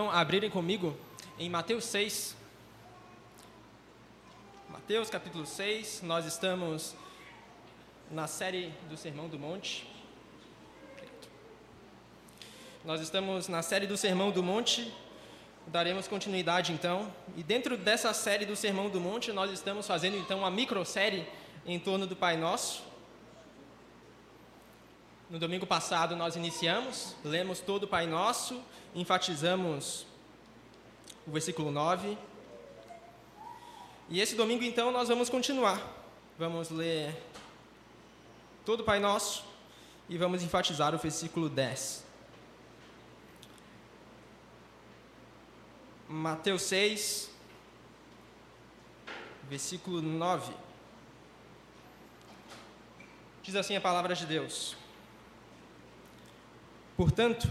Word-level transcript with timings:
então 0.00 0.10
abrirem 0.10 0.48
comigo 0.48 0.96
em 1.38 1.50
Mateus 1.50 1.84
6. 1.84 2.34
Mateus 4.70 5.10
capítulo 5.10 5.44
6, 5.44 6.00
nós 6.04 6.24
estamos 6.24 6.94
na 8.10 8.26
série 8.26 8.72
do 8.88 8.96
Sermão 8.96 9.28
do 9.28 9.38
Monte. 9.38 9.86
Nós 12.82 13.02
estamos 13.02 13.46
na 13.46 13.60
série 13.60 13.86
do 13.86 13.94
Sermão 13.94 14.30
do 14.30 14.42
Monte, 14.42 14.90
daremos 15.66 16.08
continuidade 16.08 16.72
então. 16.72 17.14
E 17.36 17.42
dentro 17.42 17.76
dessa 17.76 18.14
série 18.14 18.46
do 18.46 18.56
Sermão 18.56 18.88
do 18.88 18.98
Monte, 18.98 19.32
nós 19.32 19.50
estamos 19.50 19.86
fazendo 19.86 20.16
então 20.16 20.38
uma 20.38 20.50
microsérie 20.50 21.28
em 21.66 21.78
torno 21.78 22.06
do 22.06 22.16
Pai 22.16 22.38
Nosso. 22.38 22.82
No 25.28 25.38
domingo 25.38 25.66
passado 25.66 26.16
nós 26.16 26.36
iniciamos, 26.36 27.14
lemos 27.22 27.60
todo 27.60 27.84
o 27.84 27.86
Pai 27.86 28.06
Nosso, 28.06 28.62
enfatizamos 28.94 30.06
o 31.26 31.30
versículo 31.30 31.70
9. 31.70 32.16
E 34.08 34.20
esse 34.20 34.34
domingo 34.34 34.64
então 34.64 34.90
nós 34.90 35.08
vamos 35.08 35.30
continuar. 35.30 35.80
Vamos 36.38 36.70
ler 36.70 37.14
todo 38.64 38.80
o 38.80 38.84
Pai 38.84 38.98
Nosso 38.98 39.44
e 40.08 40.18
vamos 40.18 40.42
enfatizar 40.42 40.94
o 40.94 40.98
versículo 40.98 41.48
10. 41.48 42.04
Mateus 46.08 46.62
6, 46.62 47.30
versículo 49.48 50.02
9. 50.02 50.52
Diz 53.42 53.54
assim 53.54 53.76
a 53.76 53.80
palavra 53.80 54.14
de 54.14 54.26
Deus. 54.26 54.76
Portanto, 56.96 57.50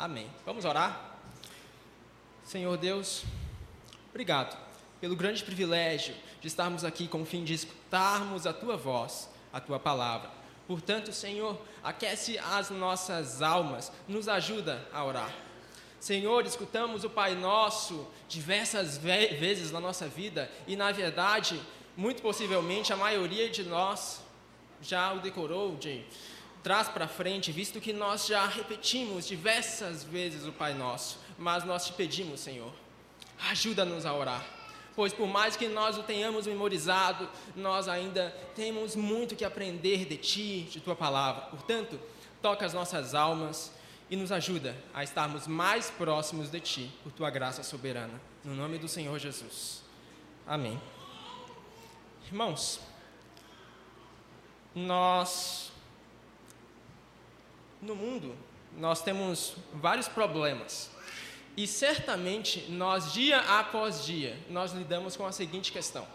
Amém. 0.00 0.30
Vamos 0.46 0.64
orar? 0.64 1.18
Senhor 2.42 2.74
Deus, 2.78 3.22
obrigado 4.08 4.56
pelo 4.98 5.14
grande 5.14 5.44
privilégio 5.44 6.14
de 6.40 6.48
estarmos 6.48 6.86
aqui 6.86 7.06
com 7.06 7.20
o 7.20 7.26
fim 7.26 7.44
de 7.44 7.52
escutarmos 7.52 8.46
a 8.46 8.52
tua 8.54 8.78
voz, 8.78 9.28
a 9.52 9.60
tua 9.60 9.78
palavra. 9.78 10.30
Portanto, 10.66 11.12
Senhor, 11.12 11.60
aquece 11.84 12.38
as 12.38 12.70
nossas 12.70 13.42
almas, 13.42 13.92
nos 14.08 14.26
ajuda 14.26 14.88
a 14.90 15.04
orar. 15.04 15.34
Senhor, 16.00 16.46
escutamos 16.46 17.04
o 17.04 17.10
Pai 17.10 17.34
Nosso 17.34 18.08
diversas 18.26 18.96
ve 18.96 19.36
vezes 19.38 19.70
na 19.70 19.80
nossa 19.80 20.08
vida 20.08 20.50
e, 20.66 20.76
na 20.76 20.90
verdade, 20.92 21.60
muito 21.94 22.22
possivelmente 22.22 22.90
a 22.90 22.96
maioria 22.96 23.50
de 23.50 23.64
nós 23.64 24.22
já 24.80 25.12
o 25.12 25.20
decorou 25.20 25.76
de 25.76 26.02
traz 26.62 26.88
para 26.88 27.08
frente, 27.08 27.50
visto 27.52 27.80
que 27.80 27.92
nós 27.92 28.26
já 28.26 28.46
repetimos 28.46 29.26
diversas 29.26 30.04
vezes 30.04 30.46
o 30.46 30.52
Pai 30.52 30.74
Nosso, 30.74 31.18
mas 31.38 31.64
nós 31.64 31.86
te 31.86 31.92
pedimos, 31.92 32.40
Senhor, 32.40 32.72
ajuda-nos 33.50 34.04
a 34.04 34.12
orar. 34.12 34.44
Pois 34.94 35.12
por 35.12 35.26
mais 35.26 35.56
que 35.56 35.68
nós 35.68 35.96
o 35.96 36.02
tenhamos 36.02 36.46
memorizado, 36.46 37.28
nós 37.56 37.88
ainda 37.88 38.30
temos 38.54 38.94
muito 38.94 39.34
que 39.34 39.44
aprender 39.44 40.04
de 40.04 40.16
ti, 40.16 40.68
de 40.70 40.80
tua 40.80 40.96
palavra. 40.96 41.42
Portanto, 41.42 41.98
toca 42.42 42.66
as 42.66 42.74
nossas 42.74 43.14
almas 43.14 43.72
e 44.10 44.16
nos 44.16 44.32
ajuda 44.32 44.76
a 44.92 45.04
estarmos 45.04 45.46
mais 45.46 45.88
próximos 45.90 46.50
de 46.50 46.60
ti, 46.60 46.90
por 47.02 47.12
tua 47.12 47.30
graça 47.30 47.62
soberana. 47.62 48.20
No 48.44 48.54
nome 48.54 48.78
do 48.78 48.88
Senhor 48.88 49.18
Jesus. 49.18 49.82
Amém. 50.46 50.80
Irmãos, 52.26 52.80
nós 54.74 55.69
no 57.82 57.94
mundo, 57.94 58.34
nós 58.76 59.02
temos 59.02 59.54
vários 59.74 60.08
problemas. 60.08 60.90
E 61.56 61.66
certamente 61.66 62.70
nós, 62.70 63.12
dia 63.12 63.40
após 63.40 64.04
dia, 64.04 64.38
nós 64.48 64.72
lidamos 64.72 65.16
com 65.16 65.26
a 65.26 65.32
seguinte 65.32 65.72
questão: 65.72 66.06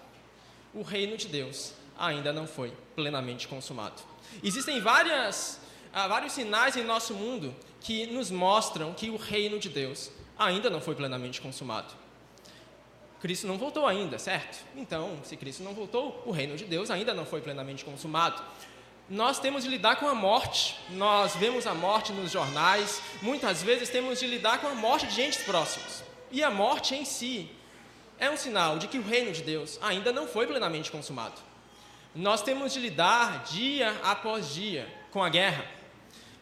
o 0.73 0.81
reino 0.81 1.17
de 1.17 1.27
Deus 1.27 1.73
ainda 1.97 2.31
não 2.31 2.47
foi 2.47 2.73
plenamente 2.95 3.47
consumado. 3.47 4.01
Existem 4.43 4.79
várias, 4.79 5.59
ah, 5.93 6.07
vários 6.07 6.33
sinais 6.33 6.75
em 6.75 6.83
nosso 6.83 7.13
mundo 7.13 7.53
que 7.81 8.07
nos 8.07 8.31
mostram 8.31 8.93
que 8.93 9.09
o 9.09 9.17
reino 9.17 9.59
de 9.59 9.69
Deus 9.69 10.09
ainda 10.37 10.69
não 10.69 10.81
foi 10.81 10.95
plenamente 10.95 11.41
consumado. 11.41 11.93
Cristo 13.21 13.47
não 13.47 13.57
voltou 13.57 13.87
ainda, 13.87 14.19
certo? 14.19 14.63
Então, 14.75 15.19
se 15.23 15.35
Cristo 15.35 15.63
não 15.63 15.73
voltou, 15.73 16.21
o 16.25 16.31
reino 16.31 16.55
de 16.55 16.65
Deus 16.65 16.91
ainda 16.91 17.13
não 17.13 17.25
foi 17.25 17.41
plenamente 17.41 17.83
consumado 17.83 18.41
nós 19.09 19.39
temos 19.39 19.63
de 19.63 19.69
lidar 19.69 19.97
com 19.97 20.07
a 20.07 20.15
morte. 20.15 20.77
Nós 20.89 21.35
vemos 21.35 21.67
a 21.67 21.73
morte 21.73 22.11
nos 22.11 22.31
jornais, 22.31 23.01
muitas 23.21 23.61
vezes 23.61 23.89
temos 23.89 24.19
de 24.19 24.27
lidar 24.27 24.59
com 24.59 24.67
a 24.67 24.75
morte 24.75 25.07
de 25.07 25.13
gente 25.13 25.39
próximos. 25.43 26.03
E 26.31 26.43
a 26.43 26.49
morte 26.49 26.95
em 26.95 27.05
si 27.05 27.49
é 28.17 28.29
um 28.29 28.37
sinal 28.37 28.79
de 28.79 28.87
que 28.87 28.97
o 28.97 29.03
reino 29.03 29.31
de 29.31 29.43
Deus 29.43 29.77
ainda 29.81 30.11
não 30.11 30.27
foi 30.27 30.47
plenamente 30.47 30.91
consumado. 30.91 31.35
Nós 32.15 32.41
temos 32.41 32.73
de 32.73 32.79
lidar 32.79 33.43
dia 33.43 33.95
após 34.03 34.53
dia 34.53 34.87
com 35.11 35.23
a 35.23 35.29
guerra. 35.29 35.65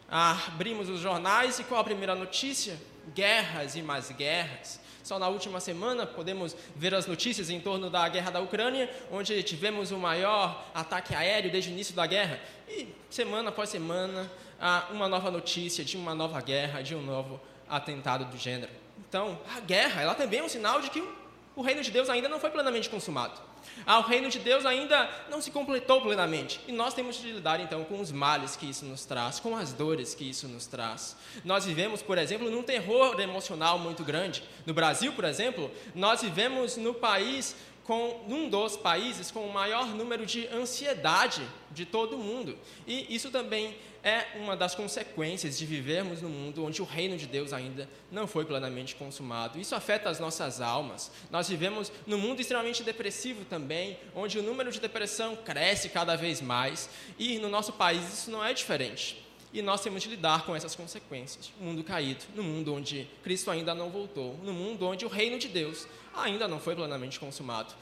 Abrimos 0.08 0.88
os 0.88 1.00
jornais 1.00 1.58
e 1.58 1.64
qual 1.64 1.80
a 1.80 1.84
primeira 1.84 2.14
notícia? 2.14 2.80
Guerras 3.14 3.74
e 3.74 3.82
mais 3.82 4.10
guerras. 4.12 4.80
Só 5.04 5.18
na 5.18 5.28
última 5.28 5.60
semana 5.60 6.06
podemos 6.06 6.56
ver 6.74 6.94
as 6.94 7.06
notícias 7.06 7.50
em 7.50 7.60
torno 7.60 7.90
da 7.90 8.08
guerra 8.08 8.30
da 8.30 8.40
Ucrânia, 8.40 8.90
onde 9.12 9.42
tivemos 9.42 9.90
o 9.90 9.98
maior 9.98 10.64
ataque 10.74 11.14
aéreo 11.14 11.52
desde 11.52 11.68
o 11.68 11.72
início 11.72 11.94
da 11.94 12.06
guerra. 12.06 12.40
E 12.66 12.88
semana 13.10 13.50
após 13.50 13.68
semana, 13.68 14.32
há 14.58 14.86
uma 14.90 15.06
nova 15.06 15.30
notícia 15.30 15.84
de 15.84 15.98
uma 15.98 16.14
nova 16.14 16.40
guerra, 16.40 16.80
de 16.80 16.94
um 16.94 17.02
novo 17.02 17.38
atentado 17.68 18.24
do 18.24 18.38
gênero. 18.38 18.72
Então, 19.06 19.38
a 19.54 19.60
guerra, 19.60 20.00
ela 20.00 20.14
também 20.14 20.40
é 20.40 20.42
um 20.42 20.48
sinal 20.48 20.80
de 20.80 20.88
que 20.88 21.06
o 21.54 21.60
reino 21.60 21.82
de 21.82 21.90
Deus 21.90 22.08
ainda 22.08 22.26
não 22.26 22.40
foi 22.40 22.48
plenamente 22.48 22.88
consumado. 22.88 23.38
Ah, 23.86 23.98
o 23.98 24.02
reino 24.02 24.28
de 24.28 24.38
Deus 24.38 24.64
ainda 24.64 25.08
não 25.30 25.40
se 25.40 25.50
completou 25.50 26.00
plenamente. 26.00 26.60
E 26.66 26.72
nós 26.72 26.94
temos 26.94 27.16
de 27.16 27.32
lidar 27.32 27.60
então 27.60 27.84
com 27.84 28.00
os 28.00 28.10
males 28.12 28.56
que 28.56 28.68
isso 28.68 28.84
nos 28.84 29.04
traz, 29.04 29.40
com 29.40 29.56
as 29.56 29.72
dores 29.72 30.14
que 30.14 30.28
isso 30.28 30.48
nos 30.48 30.66
traz. 30.66 31.16
Nós 31.44 31.64
vivemos, 31.64 32.02
por 32.02 32.18
exemplo, 32.18 32.50
num 32.50 32.62
terror 32.62 33.20
emocional 33.20 33.78
muito 33.78 34.04
grande. 34.04 34.42
No 34.66 34.74
Brasil, 34.74 35.12
por 35.12 35.24
exemplo, 35.24 35.70
nós 35.94 36.22
vivemos 36.22 36.76
no 36.76 36.94
país 36.94 37.54
com 37.84 38.20
um 38.26 38.48
dos 38.48 38.76
países 38.76 39.30
com 39.30 39.46
o 39.46 39.52
maior 39.52 39.86
número 39.94 40.24
de 40.24 40.46
ansiedade 40.48 41.46
de 41.70 41.84
todo 41.84 42.16
o 42.16 42.18
mundo. 42.18 42.58
E 42.86 43.14
isso 43.14 43.30
também 43.30 43.76
é 44.02 44.26
uma 44.36 44.56
das 44.56 44.74
consequências 44.74 45.58
de 45.58 45.64
vivermos 45.64 46.20
num 46.20 46.28
mundo 46.28 46.64
onde 46.64 46.82
o 46.82 46.84
reino 46.84 47.16
de 47.16 47.26
Deus 47.26 47.52
ainda 47.52 47.88
não 48.10 48.26
foi 48.26 48.44
plenamente 48.44 48.94
consumado. 48.94 49.58
Isso 49.58 49.74
afeta 49.74 50.10
as 50.10 50.20
nossas 50.20 50.60
almas. 50.60 51.10
Nós 51.30 51.48
vivemos 51.48 51.90
num 52.06 52.18
mundo 52.18 52.40
extremamente 52.40 52.82
depressivo 52.82 53.44
também, 53.46 53.98
onde 54.14 54.38
o 54.38 54.42
número 54.42 54.70
de 54.70 54.80
depressão 54.80 55.36
cresce 55.36 55.88
cada 55.88 56.16
vez 56.16 56.40
mais, 56.40 56.90
e 57.18 57.38
no 57.38 57.48
nosso 57.48 57.72
país 57.72 58.12
isso 58.12 58.30
não 58.30 58.44
é 58.44 58.52
diferente. 58.52 59.23
E 59.54 59.62
nós 59.62 59.80
temos 59.80 60.02
de 60.02 60.08
lidar 60.08 60.44
com 60.44 60.56
essas 60.56 60.74
consequências. 60.74 61.52
Um 61.60 61.66
mundo 61.66 61.84
caído, 61.84 62.24
no 62.34 62.42
mundo 62.42 62.74
onde 62.74 63.08
Cristo 63.22 63.52
ainda 63.52 63.72
não 63.72 63.88
voltou, 63.88 64.36
no 64.42 64.52
mundo 64.52 64.84
onde 64.84 65.06
o 65.06 65.08
reino 65.08 65.38
de 65.38 65.46
Deus 65.46 65.86
ainda 66.12 66.48
não 66.48 66.58
foi 66.58 66.74
plenamente 66.74 67.20
consumado. 67.20 67.72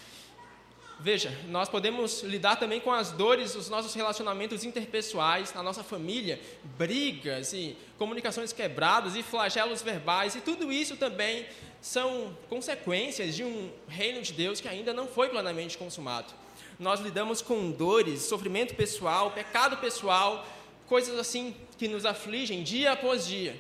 Veja, 1.01 1.37
nós 1.49 1.71
podemos 1.71 2.23
lidar 2.23 2.57
também 2.57 2.79
com 2.79 2.93
as 2.93 3.11
dores 3.11 3.55
dos 3.55 3.71
nossos 3.71 3.95
relacionamentos 3.95 4.65
interpessoais, 4.65 5.55
na 5.55 5.63
nossa 5.63 5.83
família, 5.83 6.39
brigas 6.77 7.55
e 7.55 7.75
comunicações 7.97 8.53
quebradas 8.53 9.17
e 9.17 9.23
flagelos 9.23 9.81
verbais, 9.81 10.37
e 10.37 10.43
tudo 10.43 10.71
isso 10.71 10.97
também 10.99 11.47
são 11.81 12.37
consequências 12.51 13.35
de 13.35 13.43
um 13.43 13.73
reino 13.89 14.21
de 14.21 14.35
Deus 14.35 14.61
que 14.61 14.69
ainda 14.69 14.93
não 14.93 15.09
foi 15.09 15.31
plenamente 15.31 15.79
consumado. 15.79 16.35
Nós 16.79 17.01
lidamos 17.01 17.41
com 17.41 17.71
dores, 17.71 18.21
sofrimento 18.23 18.75
pessoal, 18.75 19.31
pecado 19.31 19.79
pessoal, 19.79 20.47
coisas 20.93 21.19
assim 21.19 21.57
que 21.79 21.89
nos 21.89 22.05
afligem 22.05 22.63
dia 22.63 22.93
após 22.93 23.27
dia. 23.27 23.59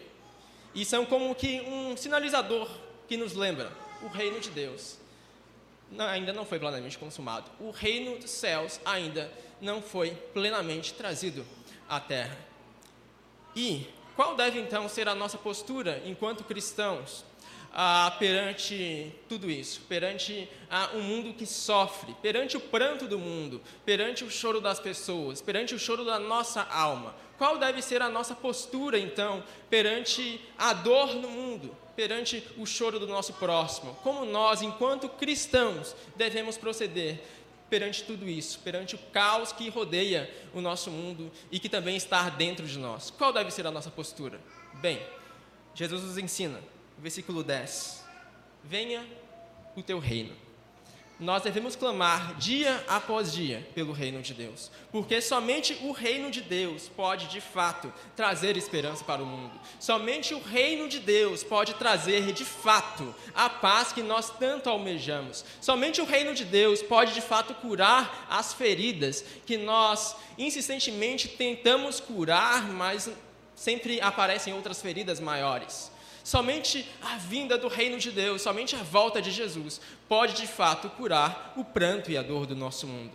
E 0.75 0.85
são 0.85 1.07
como 1.07 1.35
que 1.35 1.63
um 1.63 1.97
sinalizador 1.97 2.69
que 3.09 3.17
nos 3.17 3.33
lembra: 3.33 3.73
o 4.03 4.09
reino 4.09 4.39
de 4.39 4.51
Deus 4.51 4.99
não, 5.91 6.05
ainda 6.05 6.31
não 6.35 6.45
foi 6.45 6.59
plenamente 6.59 6.99
consumado. 6.99 7.51
O 7.59 7.71
reino 7.71 8.19
dos 8.19 8.31
céus 8.31 8.79
ainda 8.85 9.33
não 9.63 9.81
foi 9.81 10.11
plenamente 10.35 10.93
trazido 10.93 11.47
à 11.89 11.99
terra. 11.99 12.37
E 13.57 13.87
qual 14.15 14.37
deve 14.37 14.61
então 14.61 14.87
ser 14.87 15.09
a 15.09 15.15
nossa 15.15 15.39
postura 15.39 16.03
enquanto 16.05 16.45
cristãos? 16.45 17.25
Ah, 17.73 18.15
perante 18.19 19.13
tudo 19.29 19.51
isso, 19.51 19.81
perante 19.89 20.49
ah, 20.71 20.91
um 20.95 21.01
mundo 21.01 21.33
que 21.33 21.47
sofre, 21.47 22.15
perante 22.21 22.57
o 22.57 22.61
pranto 22.61 23.09
do 23.09 23.19
mundo, 23.19 23.63
perante 23.85 24.25
o 24.25 24.31
choro 24.31 24.61
das 24.61 24.79
pessoas, 24.79 25.41
perante 25.41 25.75
o 25.75 25.79
choro 25.79 26.05
da 26.05 26.19
nossa 26.19 26.63
alma? 26.63 27.15
Qual 27.39 27.59
deve 27.59 27.81
ser 27.81 28.03
a 28.03 28.09
nossa 28.09 28.35
postura, 28.35 28.99
então, 28.99 29.43
perante 29.71 30.41
a 30.59 30.73
dor 30.73 31.15
no 31.15 31.29
mundo, 31.29 31.75
perante 31.97 32.45
o 32.59 32.67
choro 32.67 33.01
do 33.01 33.07
nosso 33.07 33.33
próximo? 33.35 33.95
Como 34.03 34.25
nós, 34.25 34.61
enquanto 34.61 35.09
cristãos, 35.09 35.97
devemos 36.15 36.59
proceder 36.59 37.21
perante 37.71 38.05
tudo 38.05 38.29
isso, 38.29 38.59
perante 38.59 38.95
o 38.95 38.99
caos 38.99 39.51
que 39.51 39.71
rodeia 39.71 40.31
o 40.53 40.61
nosso 40.61 40.91
mundo 40.91 41.33
e 41.51 41.59
que 41.59 41.71
também 41.71 41.97
está 41.97 42.29
dentro 42.29 42.67
de 42.67 42.79
nós? 42.79 43.11
Qual 43.11 43.33
deve 43.33 43.51
ser 43.51 43.67
a 43.67 43.71
nossa 43.71 43.91
postura? 43.91 44.39
Bem, 44.75 45.01
Jesus 45.75 46.03
nos 46.03 46.19
ensina, 46.19 46.61
versículo 47.03 47.43
10: 47.43 48.05
Venha 48.63 49.05
o 49.77 49.83
teu 49.83 49.99
reino. 49.99 50.35
Nós 51.21 51.43
devemos 51.43 51.77
clamar 51.77 52.35
dia 52.37 52.83
após 52.89 53.33
dia 53.33 53.69
pelo 53.77 53.93
reino 53.93 54.23
de 54.23 54.35
Deus, 54.35 54.73
porque 54.91 55.21
somente 55.21 55.79
o 55.83 55.93
reino 55.93 56.33
de 56.33 56.41
Deus 56.41 56.89
pode, 56.89 57.29
de 57.29 57.41
fato, 57.41 57.93
trazer 58.17 58.57
esperança 58.57 59.05
para 59.05 59.23
o 59.23 59.27
mundo. 59.27 59.53
Somente 59.79 60.35
o 60.35 60.41
reino 60.41 60.89
de 60.89 60.99
Deus 60.99 61.45
pode 61.45 61.75
trazer, 61.75 62.33
de 62.33 62.45
fato, 62.45 63.15
a 63.35 63.49
paz 63.49 63.93
que 63.93 64.03
nós 64.03 64.31
tanto 64.31 64.69
almejamos. 64.69 65.45
Somente 65.61 66.01
o 66.01 66.05
reino 66.05 66.35
de 66.35 66.45
Deus 66.45 66.83
pode, 66.83 67.15
de 67.15 67.21
fato, 67.21 67.55
curar 67.55 68.27
as 68.29 68.53
feridas 68.53 69.25
que 69.47 69.57
nós 69.57 70.17
insistentemente 70.37 71.29
tentamos 71.29 72.01
curar, 72.01 72.65
mas 72.65 73.09
sempre 73.55 74.01
aparecem 74.01 74.55
outras 74.55 74.83
feridas 74.83 75.21
maiores. 75.21 75.92
Somente 76.25 76.89
a 77.03 77.17
vinda 77.17 77.59
do 77.59 77.69
reino 77.69 77.99
de 77.99 78.11
Deus, 78.11 78.43
somente 78.43 78.77
a 78.77 78.83
volta 78.83 79.21
de 79.21 79.31
Jesus 79.31 79.81
pode 80.09 80.35
de 80.35 80.47
fato 80.47 80.89
curar 80.91 81.53
o 81.57 81.65
pranto 81.65 82.11
e 82.11 82.17
a 82.17 82.23
dor 82.23 82.47
do 82.47 82.55
nosso 82.55 82.87
mundo. 82.87 83.11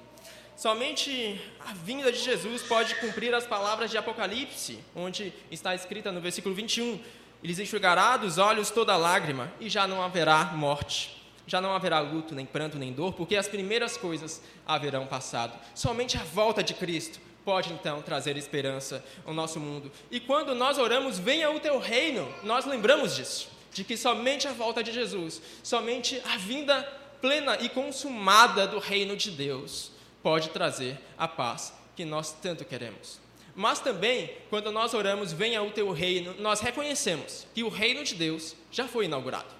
Somente 0.57 1.39
a 1.59 1.73
vinda 1.73 2.11
de 2.11 2.17
Jesus 2.17 2.63
pode 2.63 2.95
cumprir 2.95 3.33
as 3.33 3.45
palavras 3.45 3.91
de 3.91 3.97
Apocalipse, 3.97 4.79
onde 4.95 5.31
está 5.51 5.75
escrita 5.75 6.11
no 6.11 6.19
versículo 6.19 6.55
21: 6.55 6.99
Eles 7.43 7.59
enxugará 7.59 8.17
dos 8.17 8.37
olhos 8.39 8.71
toda 8.71 8.97
lágrima 8.97 9.53
e 9.59 9.69
já 9.69 9.87
não 9.87 10.01
haverá 10.01 10.45
morte. 10.45 11.15
Já 11.45 11.61
não 11.61 11.73
haverá 11.73 11.99
luto, 11.99 12.35
nem 12.35 12.45
pranto, 12.45 12.77
nem 12.77 12.91
dor, 12.91 13.13
porque 13.13 13.37
as 13.37 13.47
primeiras 13.47 13.95
coisas 13.95 14.41
haverão 14.65 15.07
passado. 15.07 15.57
Somente 15.73 16.17
a 16.17 16.23
volta 16.23 16.61
de 16.61 16.73
Cristo 16.73 17.21
pode 17.47 17.71
então 17.71 18.01
trazer 18.01 18.35
esperança 18.35 19.01
ao 19.25 19.33
nosso 19.33 19.57
mundo. 19.57 19.89
E 20.11 20.19
quando 20.19 20.53
nós 20.53 20.77
oramos, 20.77 21.17
venha 21.17 21.49
o 21.49 21.61
teu 21.61 21.79
reino, 21.79 22.27
nós 22.43 22.65
lembramos 22.65 23.15
disso, 23.15 23.47
de 23.71 23.85
que 23.85 23.95
somente 23.95 24.49
a 24.49 24.51
volta 24.51 24.83
de 24.83 24.91
Jesus, 24.91 25.41
somente 25.63 26.21
a 26.25 26.35
vinda 26.35 26.83
plena 27.21 27.57
e 27.61 27.69
consumada 27.69 28.67
do 28.67 28.79
reino 28.79 29.15
de 29.15 29.31
Deus 29.31 29.93
pode 30.21 30.49
trazer 30.49 30.99
a 31.17 31.25
paz 31.25 31.73
que 31.95 32.03
nós 32.03 32.33
tanto 32.33 32.65
queremos. 32.65 33.17
Mas 33.55 33.79
também, 33.79 34.29
quando 34.49 34.69
nós 34.69 34.93
oramos, 34.93 35.31
venha 35.31 35.63
o 35.63 35.71
teu 35.71 35.93
reino, 35.93 36.35
nós 36.39 36.59
reconhecemos 36.59 37.47
que 37.55 37.63
o 37.63 37.69
reino 37.69 38.03
de 38.03 38.15
Deus 38.15 38.57
já 38.69 38.89
foi 38.89 39.05
inaugurado. 39.05 39.56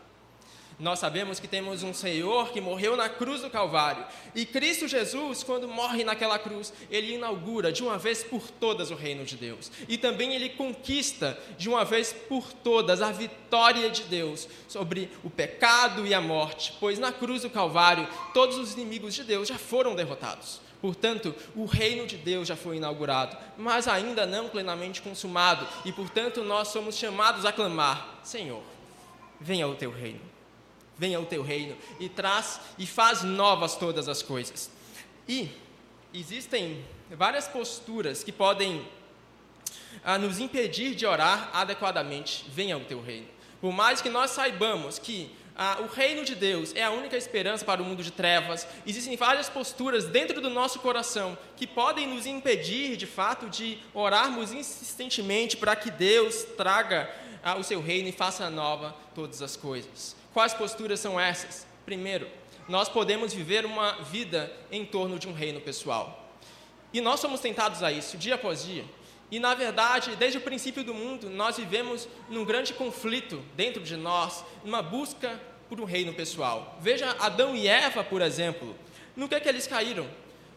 Nós 0.80 1.00
sabemos 1.00 1.40
que 1.40 1.48
temos 1.48 1.82
um 1.82 1.92
Senhor 1.92 2.52
que 2.52 2.62
morreu 2.62 2.96
na 2.96 3.10
cruz 3.10 3.42
do 3.42 3.50
Calvário. 3.50 4.06
E 4.36 4.46
Cristo 4.46 4.88
Jesus, 4.88 5.42
quando 5.42 5.68
morre 5.68 6.04
naquela 6.04 6.38
cruz, 6.38 6.72
ele 6.92 7.16
inaugura 7.16 7.72
de 7.72 7.82
uma 7.82 7.98
vez 7.98 8.24
por 8.24 8.52
todas 8.52 8.92
o 8.92 8.96
reino 8.96 9.26
de 9.26 9.36
Deus. 9.38 9.72
E 9.90 9.98
também 9.98 10.36
ele 10.36 10.50
conquista 10.50 11.36
de 11.58 11.68
uma 11.68 11.84
vez 11.84 12.14
por 12.14 12.54
todas 12.54 13.02
a 13.02 13.12
vitória 13.12 13.90
de 13.90 14.04
Deus 14.04 14.48
sobre 14.68 15.10
o 15.24 15.32
pecado 15.32 16.06
e 16.06 16.14
a 16.14 16.22
morte, 16.22 16.76
pois 16.80 17.00
na 17.00 17.12
cruz 17.12 17.42
do 17.42 17.50
Calvário 17.50 18.08
todos 18.32 18.56
os 18.60 18.74
inimigos 18.74 19.16
de 19.16 19.24
Deus 19.24 19.48
já 19.48 19.58
foram 19.58 19.96
derrotados. 19.96 20.62
Portanto, 20.80 21.34
o 21.56 21.66
reino 21.66 22.06
de 22.06 22.18
Deus 22.18 22.48
já 22.48 22.56
foi 22.56 22.78
inaugurado, 22.78 23.36
mas 23.58 23.88
ainda 23.88 24.28
não 24.28 24.48
plenamente 24.48 25.02
consumado, 25.02 25.68
e 25.84 25.92
portanto 25.92 26.44
nós 26.44 26.68
somos 26.68 26.96
chamados 26.96 27.46
a 27.46 27.52
clamar: 27.52 28.20
Senhor, 28.24 28.62
venha 29.42 29.68
o 29.68 29.74
teu 29.74 29.90
reino 29.90 30.37
venha 30.98 31.20
o 31.20 31.26
teu 31.26 31.42
reino 31.42 31.78
e 32.00 32.10
traz 32.10 32.60
e 32.78 32.86
faz 32.86 33.24
novas 33.24 33.76
todas 33.76 34.08
as 34.08 34.22
coisas. 34.22 34.70
E 35.28 35.50
existem 36.14 36.84
várias 37.12 37.48
posturas 37.48 38.24
que 38.24 38.32
podem 38.32 38.86
ah, 40.04 40.18
nos 40.18 40.40
impedir 40.40 40.96
de 40.96 41.06
orar 41.06 41.50
adequadamente. 41.54 42.46
Venha 42.50 42.78
o 42.78 42.86
teu 42.86 43.02
reino. 43.02 43.28
Por 43.60 43.72
mais 43.72 44.02
que 44.02 44.10
nós 44.10 44.32
saibamos 44.32 45.00
que 45.00 45.32
ah, 45.56 45.80
o 45.82 45.88
reino 45.88 46.24
de 46.24 46.36
Deus 46.36 46.74
é 46.76 46.84
a 46.84 46.92
única 46.92 47.18
esperança 47.18 47.66
para 47.66 47.82
o 47.82 47.86
mundo 47.86 48.04
de 48.04 48.12
trevas, 48.12 48.68
existem 48.86 49.16
várias 49.16 49.50
posturas 49.50 50.06
dentro 50.06 50.40
do 50.40 50.50
nosso 50.50 50.80
coração 50.80 51.38
que 51.56 51.66
podem 51.66 52.06
nos 52.08 52.28
impedir, 52.28 52.96
de 52.96 53.08
fato, 53.08 53.50
de 53.50 53.80
orarmos 53.94 54.52
insistentemente 54.54 55.58
para 55.58 55.76
que 55.76 55.90
Deus 55.90 56.44
traga 56.56 57.10
ah, 57.44 57.58
o 57.58 57.64
seu 57.64 57.82
reino 57.82 58.08
e 58.08 58.12
faça 58.12 58.50
nova 58.50 58.96
todas 59.16 59.42
as 59.42 59.56
coisas. 59.56 60.16
Quais 60.34 60.54
posturas 60.54 61.00
são 61.00 61.20
essas? 61.20 61.66
Primeiro, 61.86 62.28
nós 62.68 62.90
podemos 62.90 63.34
viver 63.34 63.66
uma 63.66 63.94
vida 64.04 64.52
em 64.72 64.86
torno 64.86 65.18
de 65.18 65.28
um 65.28 65.34
reino 65.34 65.62
pessoal. 65.62 66.32
E 66.94 67.02
nós 67.02 67.20
somos 67.20 67.40
tentados 67.40 67.82
a 67.84 67.92
isso 67.92 68.18
dia 68.18 68.36
após 68.36 68.64
dia. 68.64 68.86
E 69.30 69.40
na 69.40 69.54
verdade, 69.54 70.16
desde 70.16 70.38
o 70.38 70.42
princípio 70.42 70.84
do 70.84 70.94
mundo, 70.94 71.30
nós 71.30 71.58
vivemos 71.58 72.08
num 72.30 72.46
grande 72.46 72.74
conflito 72.74 73.44
dentro 73.56 73.82
de 73.84 73.98
nós, 73.98 74.44
numa 74.64 74.82
busca 74.82 75.40
por 75.68 75.82
um 75.82 75.86
reino 75.86 76.14
pessoal. 76.14 76.78
Veja 76.82 77.16
Adão 77.20 77.56
e 77.56 77.68
Eva, 77.68 78.04
por 78.04 78.22
exemplo. 78.22 78.76
No 79.16 79.28
que 79.28 79.36
é 79.36 79.40
que 79.40 79.50
eles 79.50 79.68
caíram? 79.68 80.08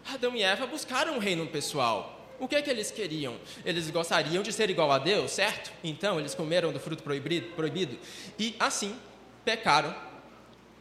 Adão 0.07 0.35
e 0.37 0.43
Eva 0.43 0.67
buscaram 0.67 1.15
um 1.15 1.19
reino 1.19 1.47
pessoal. 1.47 2.17
O 2.39 2.49
que 2.49 2.57
é 2.57 2.63
que 2.63 2.71
eles 2.71 2.91
queriam? 2.91 3.37
Eles 3.65 3.91
gostariam 3.91 4.43
de 4.43 4.53
ser 4.53 4.71
igual 4.71 4.91
a 4.91 4.99
Deus, 4.99 5.33
certo? 5.33 5.71
Então 5.85 6.19
eles 6.19 6.35
comeram 6.35 6.73
do 6.73 6.81
fruto 6.81 7.03
proibido, 7.03 7.49
proibido. 7.55 7.99
E 8.39 8.55
assim 8.59 8.97
pecaram. 9.45 9.95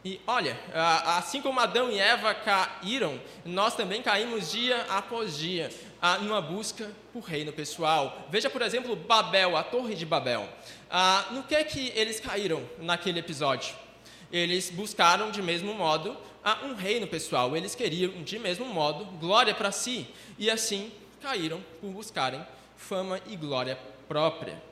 E 0.02 0.18
olha, 0.26 0.58
assim 1.04 1.42
como 1.42 1.60
Adão 1.60 1.90
e 1.90 1.98
Eva 1.98 2.32
caíram, 2.32 3.20
nós 3.44 3.76
também 3.76 4.00
caímos 4.00 4.50
dia 4.50 4.80
após 4.88 5.36
dia 5.36 5.70
numa 6.22 6.40
busca 6.40 6.90
por 7.12 7.20
reino 7.20 7.52
pessoal. 7.52 8.26
Veja, 8.30 8.48
por 8.48 8.62
exemplo, 8.62 8.96
Babel, 8.96 9.58
a 9.58 9.62
Torre 9.62 9.94
de 9.94 10.06
Babel. 10.06 10.48
No 11.32 11.42
que 11.42 11.54
é 11.54 11.62
que 11.62 11.92
eles 11.94 12.18
caíram 12.18 12.66
naquele 12.78 13.18
episódio? 13.18 13.74
Eles 14.32 14.70
buscaram 14.70 15.30
de 15.30 15.42
mesmo 15.42 15.74
modo 15.74 16.16
um 16.64 16.74
reino 16.74 17.06
pessoal. 17.06 17.54
Eles 17.54 17.74
queriam 17.74 18.22
de 18.22 18.38
mesmo 18.38 18.64
modo 18.64 19.04
glória 19.18 19.54
para 19.54 19.70
si 19.70 20.06
e 20.38 20.50
assim 20.50 20.90
caíram 21.20 21.62
por 21.78 21.90
buscarem 21.90 22.40
fama 22.74 23.20
e 23.26 23.36
glória 23.36 23.78
própria. 24.08 24.69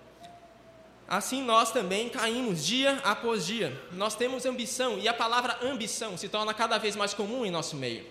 Assim 1.08 1.42
nós 1.42 1.72
também 1.72 2.10
caímos 2.10 2.66
dia 2.66 3.00
após 3.02 3.46
dia. 3.46 3.72
Nós 3.92 4.14
temos 4.14 4.44
ambição 4.44 4.98
e 4.98 5.08
a 5.08 5.14
palavra 5.14 5.58
ambição 5.62 6.18
se 6.18 6.28
torna 6.28 6.52
cada 6.52 6.76
vez 6.76 6.94
mais 6.94 7.14
comum 7.14 7.46
em 7.46 7.50
nosso 7.50 7.76
meio. 7.76 8.04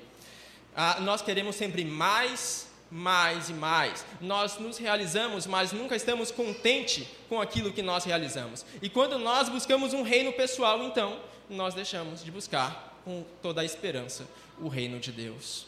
Ah, 0.75 0.99
nós 1.01 1.21
queremos 1.21 1.55
sempre 1.55 1.85
mais, 1.85 2.67
mais 2.89 3.49
e 3.49 3.53
mais. 3.53 4.03
Nós 4.19 4.57
nos 4.57 4.79
realizamos, 4.79 5.45
mas 5.45 5.71
nunca 5.71 5.95
estamos 5.95 6.31
contentes 6.31 7.07
com 7.29 7.39
aquilo 7.39 7.71
que 7.71 7.83
nós 7.83 8.03
realizamos. 8.03 8.65
E 8.81 8.89
quando 8.89 9.19
nós 9.19 9.47
buscamos 9.47 9.93
um 9.93 10.01
reino 10.01 10.33
pessoal, 10.33 10.81
então 10.83 11.19
nós 11.47 11.75
deixamos 11.75 12.23
de 12.23 12.31
buscar 12.31 12.99
com 13.05 13.23
toda 13.43 13.61
a 13.61 13.65
esperança 13.65 14.27
o 14.59 14.67
reino 14.67 14.99
de 14.99 15.11
Deus. 15.11 15.67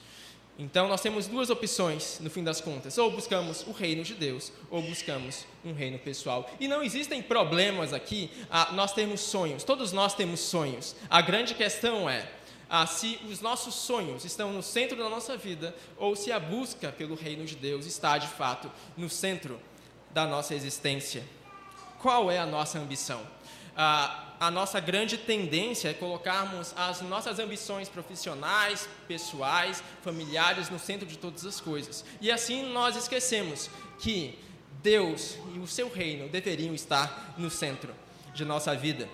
Então, 0.61 0.89
nós 0.89 0.99
temos 0.99 1.25
duas 1.25 1.49
opções, 1.49 2.19
no 2.19 2.29
fim 2.29 2.43
das 2.43 2.59
contas: 2.59 2.97
ou 2.97 3.09
buscamos 3.09 3.65
o 3.65 3.71
reino 3.71 4.03
de 4.03 4.13
Deus, 4.13 4.51
ou 4.69 4.81
buscamos 4.81 5.45
um 5.63 5.71
reino 5.71 5.97
pessoal. 5.97 6.51
E 6.59 6.67
não 6.67 6.83
existem 6.83 7.21
problemas 7.21 7.93
aqui, 7.93 8.29
ah, 8.51 8.73
nós 8.73 8.91
temos 8.91 9.21
sonhos, 9.21 9.63
todos 9.63 9.93
nós 9.93 10.13
temos 10.13 10.41
sonhos. 10.41 10.97
A 11.09 11.21
grande 11.21 11.55
questão 11.55 12.09
é 12.09 12.29
ah, 12.69 12.85
se 12.85 13.21
os 13.29 13.39
nossos 13.39 13.73
sonhos 13.73 14.25
estão 14.25 14.51
no 14.51 14.61
centro 14.61 14.97
da 14.97 15.07
nossa 15.07 15.37
vida, 15.37 15.73
ou 15.95 16.13
se 16.13 16.29
a 16.29 16.37
busca 16.37 16.91
pelo 16.91 17.15
reino 17.15 17.45
de 17.45 17.55
Deus 17.55 17.85
está, 17.85 18.17
de 18.17 18.27
fato, 18.27 18.69
no 18.97 19.09
centro 19.09 19.57
da 20.11 20.27
nossa 20.27 20.53
existência. 20.53 21.23
Qual 21.99 22.29
é 22.29 22.37
a 22.37 22.45
nossa 22.45 22.77
ambição? 22.77 23.21
Ah, 23.77 24.28
a 24.39 24.49
nossa 24.49 24.79
grande 24.79 25.17
tendência 25.17 25.89
é 25.89 25.93
colocarmos 25.93 26.73
as 26.77 27.01
nossas 27.01 27.39
ambições 27.39 27.89
profissionais, 27.89 28.87
pessoais, 29.07 29.83
familiares 30.01 30.69
no 30.69 30.79
centro 30.79 31.05
de 31.05 31.17
todas 31.17 31.45
as 31.45 31.59
coisas. 31.59 32.05
E 32.21 32.31
assim 32.31 32.71
nós 32.71 32.95
esquecemos 32.95 33.69
que 33.99 34.39
Deus 34.81 35.37
e 35.53 35.59
o 35.59 35.67
seu 35.67 35.89
reino 35.89 36.29
deveriam 36.29 36.73
estar 36.73 37.35
no 37.37 37.49
centro 37.49 37.93
de 38.33 38.45
nossa 38.45 38.73
vida. 38.75 39.09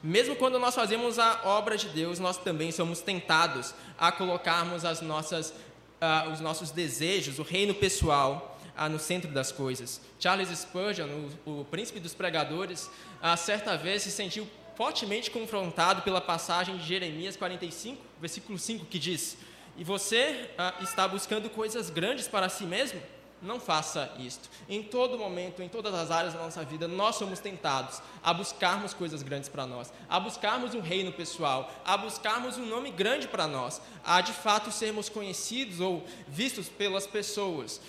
Mesmo 0.00 0.36
quando 0.36 0.58
nós 0.58 0.74
fazemos 0.74 1.18
a 1.18 1.40
obra 1.44 1.76
de 1.76 1.88
Deus, 1.88 2.20
nós 2.20 2.36
também 2.36 2.70
somos 2.70 3.00
tentados 3.00 3.74
a 3.98 4.12
colocarmos 4.12 4.84
as 4.84 5.00
nossas, 5.00 5.50
uh, 5.50 6.30
os 6.30 6.40
nossos 6.40 6.70
desejos, 6.70 7.38
o 7.38 7.42
reino 7.42 7.74
pessoal, 7.74 8.54
ah, 8.76 8.88
no 8.88 8.98
centro 8.98 9.30
das 9.30 9.52
coisas. 9.52 10.00
Charles 10.18 10.48
Spurgeon, 10.48 11.08
o, 11.46 11.60
o 11.60 11.64
príncipe 11.64 12.00
dos 12.00 12.12
pregadores, 12.12 12.90
ah, 13.24 13.38
certa 13.38 13.74
vez 13.74 14.02
se 14.02 14.10
sentiu 14.10 14.46
fortemente 14.76 15.30
confrontado 15.30 16.02
pela 16.02 16.20
passagem 16.20 16.76
de 16.76 16.84
Jeremias 16.84 17.38
45, 17.38 17.98
versículo 18.20 18.58
5, 18.58 18.84
que 18.84 18.98
diz: 18.98 19.38
E 19.78 19.82
você 19.82 20.50
ah, 20.58 20.74
está 20.82 21.08
buscando 21.08 21.48
coisas 21.48 21.88
grandes 21.88 22.28
para 22.28 22.50
si 22.50 22.64
mesmo? 22.64 23.00
Não 23.40 23.58
faça 23.58 24.12
isto. 24.18 24.50
Em 24.68 24.82
todo 24.82 25.18
momento, 25.18 25.62
em 25.62 25.70
todas 25.70 25.94
as 25.94 26.10
áreas 26.10 26.34
da 26.34 26.40
nossa 26.40 26.62
vida, 26.64 26.86
nós 26.86 27.16
somos 27.16 27.40
tentados 27.40 28.02
a 28.22 28.34
buscarmos 28.34 28.92
coisas 28.92 29.22
grandes 29.22 29.48
para 29.48 29.66
nós, 29.66 29.90
a 30.06 30.20
buscarmos 30.20 30.74
um 30.74 30.80
reino 30.80 31.10
pessoal, 31.10 31.72
a 31.82 31.96
buscarmos 31.96 32.58
um 32.58 32.66
nome 32.66 32.90
grande 32.90 33.26
para 33.26 33.46
nós, 33.46 33.80
a 34.04 34.20
de 34.20 34.34
fato 34.34 34.70
sermos 34.70 35.08
conhecidos 35.08 35.80
ou 35.80 36.04
vistos 36.28 36.68
pelas 36.68 37.06
pessoas, 37.06 37.80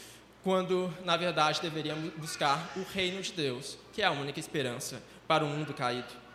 quando 0.45 0.93
na 1.03 1.17
verdade 1.17 1.61
deveríamos 1.61 2.13
buscar 2.13 2.71
o 2.77 2.83
reino 2.93 3.21
de 3.21 3.33
Deus, 3.33 3.77
que 3.91 4.01
é 4.01 4.05
a 4.05 4.11
única 4.11 4.39
esperança 4.39 5.01
para 5.27 5.43
o 5.43 5.47
mundo 5.47 5.73
caído. 5.73 6.25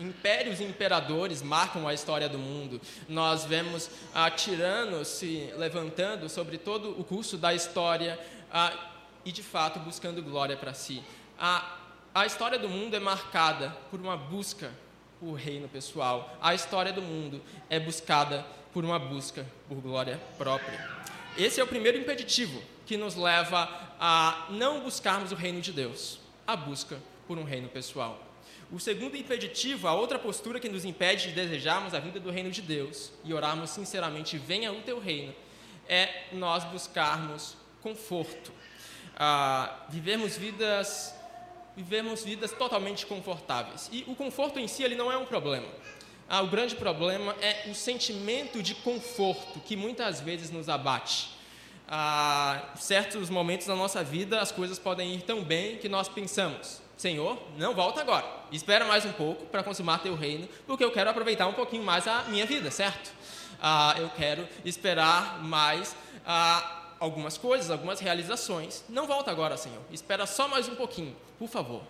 Impérios 0.00 0.60
e 0.60 0.64
imperadores 0.64 1.42
marcam 1.42 1.86
a 1.86 1.94
história 1.94 2.28
do 2.28 2.38
mundo. 2.38 2.80
Nós 3.08 3.44
vemos 3.44 3.90
ah, 4.14 4.30
tiranos 4.30 5.08
se 5.08 5.52
levantando 5.56 6.28
sobre 6.28 6.58
todo 6.58 6.98
o 6.98 7.04
curso 7.04 7.36
da 7.36 7.54
história 7.54 8.18
ah, 8.52 8.72
e, 9.24 9.30
de 9.30 9.42
fato, 9.42 9.78
buscando 9.78 10.22
glória 10.22 10.56
para 10.56 10.74
si. 10.74 11.02
A, 11.38 11.76
a 12.14 12.26
história 12.26 12.58
do 12.58 12.68
mundo 12.68 12.96
é 12.96 13.00
marcada 13.00 13.76
por 13.90 14.00
uma 14.00 14.16
busca 14.16 14.72
por 15.20 15.34
reino 15.34 15.68
pessoal. 15.68 16.36
A 16.40 16.54
história 16.54 16.92
do 16.92 17.02
mundo 17.02 17.40
é 17.70 17.78
buscada 17.78 18.44
por 18.72 18.84
uma 18.84 18.98
busca 18.98 19.46
por 19.68 19.76
glória 19.76 20.20
própria. 20.36 20.90
Esse 21.38 21.60
é 21.60 21.64
o 21.64 21.66
primeiro 21.66 21.98
impeditivo 21.98 22.60
que 22.84 22.96
nos 22.96 23.14
leva 23.14 23.68
a 24.00 24.46
não 24.50 24.80
buscarmos 24.80 25.30
o 25.30 25.36
reino 25.36 25.60
de 25.60 25.72
Deus, 25.72 26.18
a 26.46 26.56
busca 26.56 26.98
por 27.26 27.38
um 27.38 27.44
reino 27.44 27.68
pessoal. 27.68 28.20
O 28.70 28.80
segundo 28.80 29.16
impeditivo, 29.16 29.86
a 29.86 29.94
outra 29.94 30.18
postura 30.18 30.58
que 30.58 30.68
nos 30.68 30.84
impede 30.84 31.28
de 31.28 31.34
desejarmos 31.34 31.94
a 31.94 32.00
vida 32.00 32.18
do 32.18 32.30
reino 32.30 32.50
de 32.50 32.62
Deus 32.62 33.12
e 33.24 33.34
orarmos 33.34 33.70
sinceramente, 33.70 34.38
venha 34.38 34.72
o 34.72 34.80
teu 34.82 34.98
reino, 34.98 35.34
é 35.88 36.24
nós 36.32 36.64
buscarmos 36.64 37.56
conforto. 37.82 38.52
Ah, 39.16 39.86
vidas 40.38 41.14
vivemos 41.76 42.22
vidas 42.22 42.52
totalmente 42.52 43.06
confortáveis. 43.06 43.88
E 43.92 44.04
o 44.06 44.14
conforto 44.14 44.58
em 44.58 44.68
si 44.68 44.82
ele 44.82 44.94
não 44.94 45.10
é 45.10 45.16
um 45.16 45.24
problema. 45.24 45.68
Ah, 46.28 46.42
o 46.42 46.48
grande 46.48 46.74
problema 46.76 47.34
é 47.40 47.68
o 47.70 47.74
sentimento 47.74 48.62
de 48.62 48.74
conforto 48.74 49.60
que 49.60 49.76
muitas 49.76 50.20
vezes 50.20 50.50
nos 50.50 50.68
abate. 50.68 51.30
Ah, 51.88 52.72
certos 52.76 53.28
momentos 53.28 53.66
da 53.66 53.74
nossa 53.74 54.02
vida 54.02 54.40
as 54.40 54.52
coisas 54.52 54.78
podem 54.78 55.14
ir 55.14 55.22
tão 55.22 55.42
bem 55.42 55.76
que 55.78 55.88
nós 55.88 56.08
pensamos: 56.08 56.81
Senhor, 56.96 57.38
não 57.56 57.74
volta 57.74 58.00
agora. 58.00 58.24
Espera 58.50 58.84
mais 58.84 59.04
um 59.04 59.12
pouco 59.12 59.46
para 59.46 59.62
consumar 59.62 59.98
teu 59.98 60.14
reino, 60.14 60.48
porque 60.66 60.84
eu 60.84 60.90
quero 60.90 61.10
aproveitar 61.10 61.46
um 61.46 61.52
pouquinho 61.52 61.82
mais 61.82 62.06
a 62.06 62.24
minha 62.24 62.46
vida, 62.46 62.70
certo? 62.70 63.12
Ah, 63.60 63.94
eu 63.98 64.08
quero 64.10 64.46
esperar 64.64 65.42
mais 65.42 65.96
ah, 66.26 66.94
algumas 67.00 67.36
coisas, 67.36 67.70
algumas 67.70 68.00
realizações. 68.00 68.84
Não 68.88 69.06
volta 69.06 69.30
agora, 69.30 69.56
Senhor. 69.56 69.80
Espera 69.90 70.26
só 70.26 70.46
mais 70.46 70.68
um 70.68 70.74
pouquinho, 70.74 71.16
por 71.38 71.48
favor. 71.48 71.82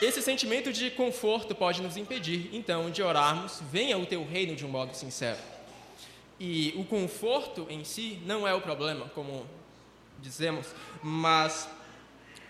Esse 0.00 0.20
sentimento 0.20 0.72
de 0.72 0.90
conforto 0.90 1.54
pode 1.54 1.80
nos 1.80 1.96
impedir, 1.96 2.50
então, 2.52 2.90
de 2.90 3.02
orarmos, 3.02 3.62
venha 3.70 3.96
o 3.96 4.04
teu 4.04 4.26
reino 4.26 4.56
de 4.56 4.66
um 4.66 4.68
modo 4.68 4.94
sincero. 4.94 5.38
E 6.40 6.74
o 6.76 6.84
conforto 6.84 7.66
em 7.70 7.84
si 7.84 8.18
não 8.26 8.48
é 8.48 8.52
o 8.52 8.60
problema, 8.60 9.08
como 9.14 9.46
dizemos, 10.18 10.66
mas 11.02 11.68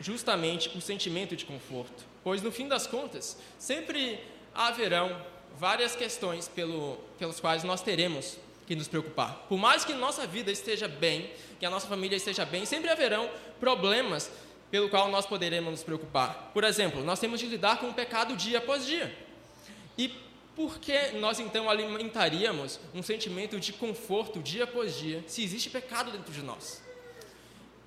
justamente 0.02 0.76
o 0.76 0.80
sentimento 0.80 1.36
de 1.36 1.44
conforto, 1.44 2.04
pois 2.24 2.42
no 2.42 2.50
fim 2.50 2.68
das 2.68 2.86
contas, 2.86 3.38
sempre 3.58 4.18
haverão 4.54 5.16
várias 5.58 5.94
questões 5.94 6.48
pelo, 6.48 6.98
pelas 7.18 7.40
quais 7.40 7.64
nós 7.64 7.82
teremos 7.82 8.36
que 8.66 8.74
nos 8.74 8.88
preocupar. 8.88 9.46
Por 9.48 9.58
mais 9.58 9.84
que 9.84 9.92
nossa 9.92 10.26
vida 10.26 10.50
esteja 10.50 10.88
bem, 10.88 11.30
que 11.58 11.66
a 11.66 11.70
nossa 11.70 11.86
família 11.86 12.16
esteja 12.16 12.44
bem, 12.44 12.64
sempre 12.64 12.90
haverão 12.90 13.30
problemas 13.60 14.30
pelo 14.70 14.88
qual 14.88 15.10
nós 15.10 15.26
poderemos 15.26 15.70
nos 15.70 15.82
preocupar. 15.82 16.50
Por 16.54 16.64
exemplo, 16.64 17.04
nós 17.04 17.20
temos 17.20 17.38
de 17.38 17.46
lidar 17.46 17.78
com 17.78 17.88
o 17.88 17.94
pecado 17.94 18.34
dia 18.36 18.58
após 18.58 18.86
dia. 18.86 19.14
E 19.98 20.08
por 20.56 20.78
que 20.78 21.12
nós 21.12 21.38
então 21.38 21.68
alimentaríamos 21.68 22.80
um 22.94 23.02
sentimento 23.02 23.60
de 23.60 23.72
conforto 23.72 24.40
dia 24.40 24.64
após 24.64 24.96
dia 24.96 25.22
se 25.26 25.42
existe 25.42 25.70
pecado 25.70 26.10
dentro 26.10 26.32
de 26.32 26.42
nós? 26.42 26.82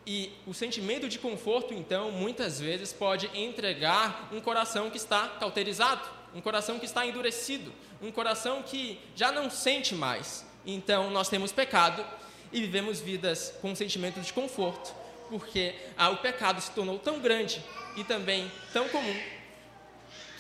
E 0.05 0.31
o 0.45 0.53
sentimento 0.53 1.09
de 1.09 1.17
conforto, 1.17 1.73
então, 1.73 2.11
muitas 2.11 2.59
vezes 2.59 2.93
pode 2.93 3.29
entregar 3.33 4.29
um 4.31 4.39
coração 4.39 4.89
que 4.89 4.97
está 4.97 5.27
cauterizado, 5.27 6.07
um 6.33 6.41
coração 6.41 6.77
que 6.77 6.85
está 6.85 7.05
endurecido, 7.07 7.73
um 8.01 8.11
coração 8.11 8.61
que 8.61 8.99
já 9.15 9.31
não 9.31 9.49
sente 9.49 9.95
mais. 9.95 10.45
Então, 10.65 11.09
nós 11.09 11.27
temos 11.27 11.51
pecado 11.51 12.05
e 12.51 12.61
vivemos 12.61 12.99
vidas 12.99 13.53
com 13.61 13.71
um 13.71 13.75
sentimento 13.75 14.21
de 14.21 14.31
conforto, 14.31 14.93
porque 15.29 15.73
ah, 15.97 16.11
o 16.11 16.17
pecado 16.17 16.61
se 16.61 16.69
tornou 16.71 16.99
tão 16.99 17.19
grande 17.19 17.63
e 17.95 18.03
também 18.03 18.51
tão 18.71 18.87
comum 18.89 19.19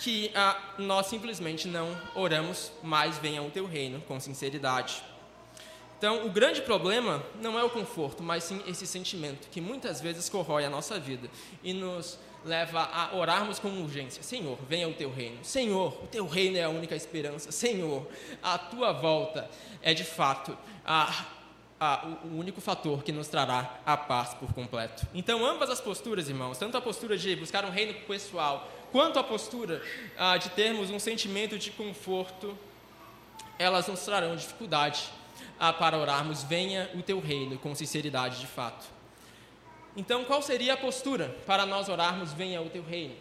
que 0.01 0.29
ah, 0.35 0.75
nós 0.77 1.07
simplesmente 1.07 1.67
não 1.67 1.99
oramos 2.13 2.71
mais 2.83 3.17
venha 3.17 3.41
o 3.41 3.49
teu 3.49 3.65
reino 3.65 3.99
com 4.01 4.19
sinceridade. 4.19 5.01
Então, 5.97 6.25
o 6.25 6.29
grande 6.29 6.61
problema 6.61 7.23
não 7.41 7.57
é 7.57 7.63
o 7.63 7.69
conforto, 7.69 8.21
mas 8.21 8.43
sim 8.43 8.61
esse 8.67 8.85
sentimento 8.85 9.47
que 9.49 9.61
muitas 9.61 10.01
vezes 10.01 10.27
corrói 10.27 10.65
a 10.65 10.69
nossa 10.69 10.99
vida 10.99 11.29
e 11.63 11.73
nos 11.73 12.19
leva 12.43 12.81
a 12.81 13.15
orarmos 13.15 13.59
com 13.59 13.69
urgência: 13.81 14.21
Senhor, 14.21 14.57
venha 14.69 14.87
o 14.87 14.93
teu 14.93 15.11
reino. 15.11 15.43
Senhor, 15.43 15.97
o 16.03 16.07
teu 16.07 16.27
reino 16.27 16.57
é 16.57 16.63
a 16.63 16.69
única 16.69 16.95
esperança. 16.95 17.51
Senhor, 17.51 18.07
a 18.43 18.57
tua 18.57 18.91
volta 18.91 19.49
é 19.81 19.93
de 19.93 20.03
fato 20.03 20.55
a, 20.85 21.25
a, 21.79 22.07
o 22.25 22.37
único 22.37 22.59
fator 22.59 23.01
que 23.01 23.11
nos 23.11 23.27
trará 23.27 23.79
a 23.85 23.95
paz 23.95 24.33
por 24.33 24.53
completo. 24.53 25.07
Então, 25.13 25.45
ambas 25.45 25.69
as 25.69 25.79
posturas, 25.79 26.27
irmãos, 26.27 26.57
tanto 26.57 26.77
a 26.77 26.81
postura 26.81 27.17
de 27.17 27.35
buscar 27.37 27.63
um 27.63 27.71
reino 27.71 27.93
pessoal, 28.01 28.69
quanto 28.91 29.17
a 29.17 29.23
postura 29.23 29.81
ah, 30.17 30.37
de 30.37 30.49
termos 30.49 30.89
um 30.89 30.99
sentimento 30.99 31.57
de 31.57 31.71
conforto, 31.71 32.57
elas 33.57 33.87
nos 33.87 34.01
trarão 34.01 34.35
dificuldade 34.35 35.09
ah, 35.59 35.73
para 35.73 35.97
orarmos, 35.97 36.43
venha 36.43 36.89
o 36.93 37.01
teu 37.01 37.19
reino, 37.19 37.57
com 37.57 37.73
sinceridade 37.73 38.39
de 38.39 38.47
fato. 38.47 38.85
Então, 39.95 40.25
qual 40.25 40.41
seria 40.41 40.73
a 40.73 40.77
postura 40.77 41.35
para 41.45 41.65
nós 41.65 41.87
orarmos, 41.87 42.33
venha 42.33 42.61
o 42.61 42.69
teu 42.69 42.83
reino? 42.83 43.15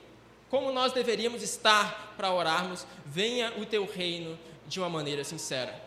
Como 0.51 0.73
nós 0.73 0.93
deveríamos 0.93 1.43
estar 1.43 2.15
para 2.17 2.33
orarmos, 2.33 2.87
venha 3.05 3.53
o 3.59 3.67
teu 3.67 3.87
reino 3.87 4.39
de 4.67 4.81
uma 4.81 4.89
maneira 4.89 5.25
sincera? 5.25 5.83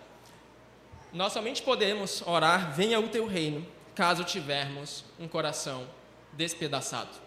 Nós 1.12 1.34
somente 1.34 1.62
podemos 1.62 2.22
orar, 2.25 2.74
venha 2.74 3.00
o 3.00 3.07
teu 3.07 3.25
reino, 3.25 3.65
caso 3.96 4.24
tivermos 4.24 5.03
um 5.19 5.27
coração 5.27 5.88
despedaçado. 6.34 7.26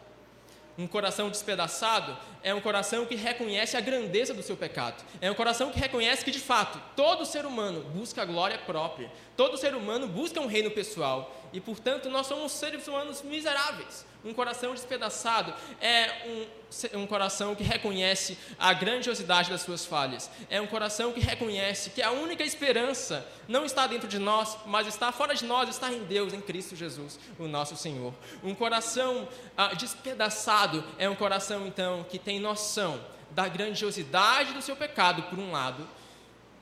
Um 0.79 0.87
coração 0.87 1.29
despedaçado 1.29 2.17
é 2.43 2.55
um 2.55 2.61
coração 2.61 3.05
que 3.05 3.15
reconhece 3.15 3.77
a 3.77 3.81
grandeza 3.81 4.33
do 4.33 4.43
seu 4.43 4.57
pecado. 4.57 5.05
É 5.21 5.31
um 5.31 5.35
coração 5.35 5.71
que 5.71 5.79
reconhece 5.79 6.25
que, 6.25 6.31
de 6.31 6.39
fato, 6.39 6.81
todo 6.97 7.27
ser 7.27 7.45
humano 7.45 7.83
busca 7.95 8.23
a 8.23 8.25
glória 8.25 8.59
própria. 8.59 9.11
Todo 9.37 9.59
ser 9.59 9.75
humano 9.75 10.07
busca 10.07 10.41
um 10.41 10.47
reino 10.47 10.71
pessoal. 10.71 11.35
E, 11.53 11.61
portanto, 11.61 12.09
nós 12.09 12.27
somos 12.27 12.53
seres 12.53 12.87
humanos 12.87 13.23
miseráveis. 13.23 14.05
Um 14.25 14.35
coração 14.35 14.75
despedaçado 14.75 15.55
é 15.81 16.47
um, 16.95 17.01
um 17.01 17.07
coração 17.07 17.55
que 17.55 17.63
reconhece 17.63 18.37
a 18.59 18.73
grandiosidade 18.73 19.51
das 19.51 19.63
suas 19.63 19.87
falhas. 19.87 20.31
É 20.51 20.61
um 20.61 20.67
coração 20.67 21.13
que 21.13 21.21
reconhece 21.21 21.91
que 21.91 22.03
a 22.03 22.11
única 22.11 22.45
esperança 22.45 23.27
não 23.49 23.65
está 23.65 23.87
dentro 23.87 24.07
de 24.07 24.19
nós, 24.19 24.59
mas 24.67 24.87
está 24.87 25.11
fora 25.11 25.35
de 25.35 25.45
nós, 25.45 25.71
está 25.71 25.91
em 25.91 26.05
Deus, 26.05 26.35
em 26.35 26.41
Cristo 26.41 26.77
Jesus, 26.77 27.19
o 27.39 27.49
nosso 27.49 27.77
Senhor. 27.77 28.13
Um 28.45 28.55
coração 28.55 29.27
ah, 29.57 29.75
despedaçado 29.75 30.85
é 30.99 31.09
um 31.09 31.17
coração, 31.17 31.67
então, 31.67 32.05
que 32.05 32.19
tem 32.19 32.39
noção 32.39 33.01
da 33.31 33.49
grandiosidade 33.49 34.53
do 34.53 34.61
seu 34.61 34.77
pecado, 34.77 35.23
por 35.25 35.39
um 35.39 35.53
lado, 35.53 35.89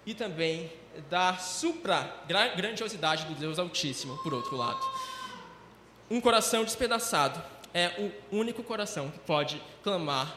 e 0.07 0.15
também 0.15 0.71
da 1.09 1.37
supra-grandiosidade 1.37 3.25
do 3.27 3.35
Deus 3.35 3.59
Altíssimo, 3.59 4.17
por 4.19 4.35
outro 4.35 4.57
lado. 4.57 4.81
Um 6.11 6.21
coração 6.21 6.65
despedaçado 6.65 7.43
é 7.73 8.13
o 8.31 8.37
único 8.37 8.63
coração 8.63 9.11
que 9.11 9.19
pode 9.21 9.63
clamar 9.83 10.37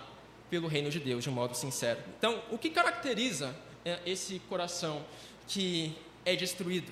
pelo 0.49 0.67
reino 0.67 0.89
de 0.89 0.99
Deus 0.99 1.23
de 1.23 1.29
um 1.29 1.33
modo 1.33 1.55
sincero. 1.55 1.99
Então, 2.17 2.41
o 2.51 2.57
que 2.57 2.69
caracteriza 2.69 3.55
é, 3.85 3.99
esse 4.05 4.39
coração 4.49 5.03
que 5.47 5.97
é 6.25 6.35
destruído? 6.35 6.91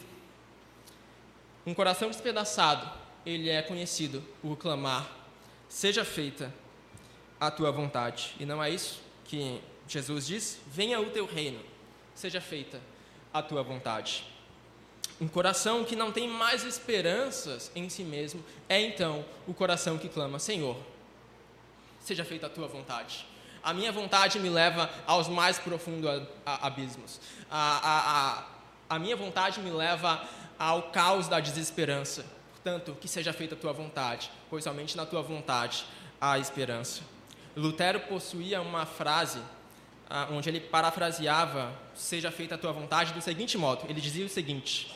Um 1.65 1.73
coração 1.73 2.09
despedaçado, 2.09 2.89
ele 3.25 3.49
é 3.49 3.61
conhecido 3.61 4.23
por 4.41 4.57
clamar: 4.57 5.09
seja 5.67 6.05
feita 6.05 6.53
a 7.39 7.51
tua 7.51 7.71
vontade. 7.71 8.33
E 8.39 8.45
não 8.45 8.63
é 8.63 8.69
isso 8.69 9.01
que 9.25 9.61
Jesus 9.88 10.25
diz? 10.25 10.59
Venha 10.67 10.99
o 11.01 11.09
teu 11.09 11.25
reino, 11.25 11.59
seja 12.15 12.39
feita 12.39 12.79
a 13.33 13.41
tua 13.41 13.63
vontade. 13.63 14.25
Um 15.21 15.27
coração 15.27 15.83
que 15.83 15.95
não 15.95 16.12
tem 16.12 16.27
mais 16.27 16.63
esperanças 16.63 17.71
em 17.75 17.89
si 17.89 18.03
mesmo 18.03 18.43
é 18.69 18.79
então 18.79 19.25
o 19.48 19.53
coração 19.53 19.98
que 19.98 20.07
clama: 20.07 20.39
Senhor, 20.39 20.77
seja 22.00 22.24
feita 22.24 22.48
a 22.48 22.50
tua 22.50 22.67
vontade. 22.67 23.25
A 23.62 23.74
minha 23.74 23.91
vontade 23.91 24.39
me 24.39 24.50
leva 24.50 24.89
aos 25.05 25.27
mais 25.27 25.59
profundos 25.59 26.09
abismos. 26.45 27.19
A, 27.51 27.59
a, 27.59 28.39
a, 28.91 28.95
a 28.95 29.00
minha 29.00 29.17
vontade 29.17 29.59
me 29.59 29.69
leva 29.69 30.25
ao 30.57 30.83
caos 30.83 31.27
da 31.27 31.39
desesperança. 31.39 32.25
Portanto, 32.53 32.98
que 33.00 33.07
seja 33.07 33.33
feita 33.33 33.55
a 33.55 33.57
tua 33.57 33.74
vontade, 33.74 34.31
pois 34.50 34.63
somente 34.63 34.95
na 34.95 35.05
tua 35.05 35.21
vontade 35.21 35.86
há 36.19 36.39
esperança. 36.39 37.01
Lutero 37.55 38.00
possuía 38.01 38.62
uma 38.62 38.86
frase 38.86 39.41
ah, 40.09 40.27
onde 40.31 40.50
ele 40.50 40.59
parafraseava 40.59 41.74
seja 42.00 42.32
feita 42.32 42.56
a 42.56 42.58
tua 42.58 42.72
vontade 42.72 43.13
do 43.13 43.22
seguinte 43.22 43.58
modo. 43.58 43.86
Ele 43.89 44.00
dizia 44.00 44.25
o 44.25 44.29
seguinte: 44.29 44.96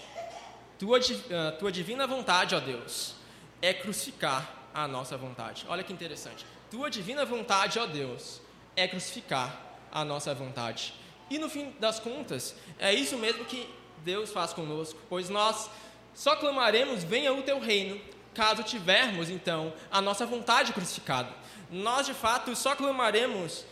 tua, 0.79 0.97
uh, 0.97 1.57
tua 1.59 1.71
divina 1.71 2.07
vontade, 2.07 2.55
ó 2.55 2.59
Deus, 2.59 3.15
é 3.61 3.73
crucificar 3.73 4.69
a 4.73 4.87
nossa 4.87 5.17
vontade. 5.17 5.65
Olha 5.67 5.83
que 5.83 5.91
interessante. 5.91 6.45
Tua 6.71 6.89
divina 6.89 7.25
vontade, 7.25 7.77
ó 7.77 7.85
Deus, 7.85 8.41
é 8.75 8.87
crucificar 8.87 9.61
a 9.91 10.03
nossa 10.03 10.33
vontade. 10.33 10.93
E 11.29 11.37
no 11.37 11.49
fim 11.49 11.75
das 11.79 11.99
contas, 11.99 12.55
é 12.79 12.93
isso 12.93 13.17
mesmo 13.17 13.45
que 13.45 13.69
Deus 13.97 14.31
faz 14.31 14.53
conosco, 14.53 14.99
pois 15.09 15.29
nós 15.29 15.69
só 16.15 16.35
clamaremos: 16.37 17.03
venha 17.03 17.33
o 17.33 17.43
teu 17.43 17.59
reino, 17.59 17.99
caso 18.33 18.63
tivermos 18.63 19.29
então 19.29 19.73
a 19.91 20.01
nossa 20.01 20.25
vontade 20.25 20.71
crucificada. 20.71 21.31
Nós 21.69 22.05
de 22.05 22.13
fato 22.13 22.55
só 22.55 22.75
clamaremos 22.75 23.65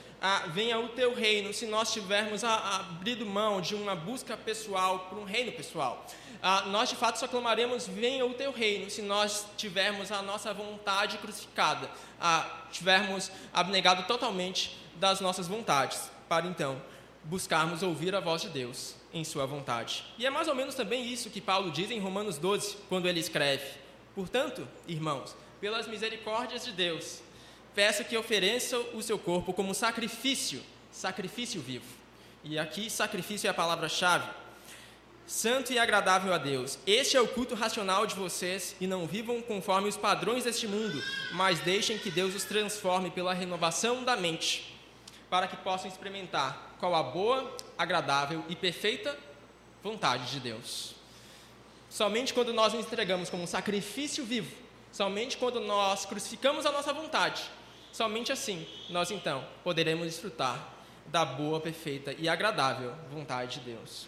venha 0.54 0.80
o 0.80 0.90
teu 0.90 1.14
reino 1.14 1.54
se 1.54 1.66
nós 1.66 1.92
tivermos 1.92 2.44
abrido 2.44 3.26
mão 3.26 3.60
de 3.60 3.74
uma 3.74 3.96
busca 3.96 4.38
pessoal 4.38 5.08
por 5.10 5.18
um 5.18 5.24
reino 5.24 5.52
pessoal. 5.52 6.06
Nós 6.68 6.90
de 6.90 6.96
fato 6.96 7.20
só 7.20 7.28
clamaremos 7.28 7.88
venha 7.88 8.26
o 8.26 8.34
teu 8.34 8.52
reino 8.52 8.90
se 8.90 9.02
nós 9.02 9.46
tivermos 9.58 10.12
a 10.12 10.22
nossa 10.22 10.54
vontade 10.54 11.18
crucificada, 11.18 11.90
tivermos 12.72 13.32
abnegado 13.54 14.04
totalmente 14.04 14.78
das 14.96 15.20
nossas 15.22 15.48
vontades, 15.48 16.12
para 16.30 16.46
então 16.46 16.82
buscarmos 17.24 17.84
ouvir 17.84 18.16
a 18.16 18.20
voz 18.20 18.42
de 18.42 18.50
Deus 18.50 18.96
em 19.14 19.24
sua 19.24 19.46
vontade. 19.46 20.04
E 20.18 20.26
é 20.26 20.30
mais 20.30 20.48
ou 20.48 20.56
menos 20.56 20.76
também 20.76 21.06
isso 21.06 21.30
que 21.30 21.42
Paulo 21.42 21.72
diz 21.72 21.92
em 21.92 22.00
Romanos 22.00 22.38
12, 22.38 22.78
quando 22.88 23.08
ele 23.08 23.20
escreve: 23.20 23.66
Portanto, 24.16 24.68
irmãos, 24.88 25.36
pelas 25.60 25.88
misericórdias 25.88 26.66
de 26.66 26.72
Deus, 26.72 27.22
peço 27.74 28.04
que 28.04 28.18
ofereça 28.18 28.78
o 28.78 29.02
seu 29.02 29.18
corpo 29.18 29.54
como 29.54 29.74
sacrifício, 29.74 30.62
sacrifício 30.92 31.62
vivo. 31.62 31.86
E 32.44 32.58
aqui, 32.58 32.90
sacrifício 32.90 33.48
é 33.48 33.52
a 33.52 33.54
palavra-chave. 33.54 34.30
Santo 35.28 35.72
e 35.72 35.80
agradável 35.80 36.34
a 36.34 36.38
Deus. 36.38 36.78
Este 36.86 37.16
é 37.16 37.22
o 37.22 37.28
culto 37.28 37.56
racional 37.56 38.06
de 38.06 38.16
vocês 38.16 38.76
e 38.82 38.88
não 38.88 39.08
vivam 39.08 39.42
conforme 39.42 39.88
os 39.88 39.96
padrões 39.96 40.44
deste 40.44 40.68
mundo, 40.68 41.02
mas 41.34 41.60
deixem 41.60 41.98
que 41.98 42.12
Deus 42.12 42.36
os 42.36 42.44
transforme 42.44 43.10
pela 43.12 43.34
renovação 43.34 44.04
da 44.04 44.18
mente, 44.18 44.76
para 45.30 45.48
que 45.48 45.56
possam 45.58 45.90
experimentar 45.90 46.76
qual 46.80 46.96
a 46.96 47.04
boa, 47.04 47.56
agradável 47.78 48.44
e 48.50 48.56
perfeita 48.56 49.18
vontade 49.84 50.32
de 50.32 50.40
Deus. 50.40 50.96
Somente 51.90 52.34
quando 52.34 52.52
nós 52.54 52.74
nos 52.74 52.86
entregamos 52.86 53.30
como 53.30 53.44
um 53.44 53.48
sacrifício 53.48 54.26
vivo, 54.26 54.56
somente 54.92 55.38
quando 55.38 55.60
nós 55.60 56.06
crucificamos 56.06 56.66
a 56.66 56.72
nossa 56.72 56.92
vontade, 56.92 57.44
Somente 57.92 58.32
assim 58.32 58.66
nós 58.90 59.12
então 59.12 59.46
poderemos 59.64 60.06
desfrutar 60.06 60.70
da 61.08 61.26
boa, 61.26 61.60
perfeita 61.60 62.16
e 62.18 62.30
agradável 62.30 62.94
vontade 63.12 63.60
de 63.60 63.72
Deus. 63.72 64.08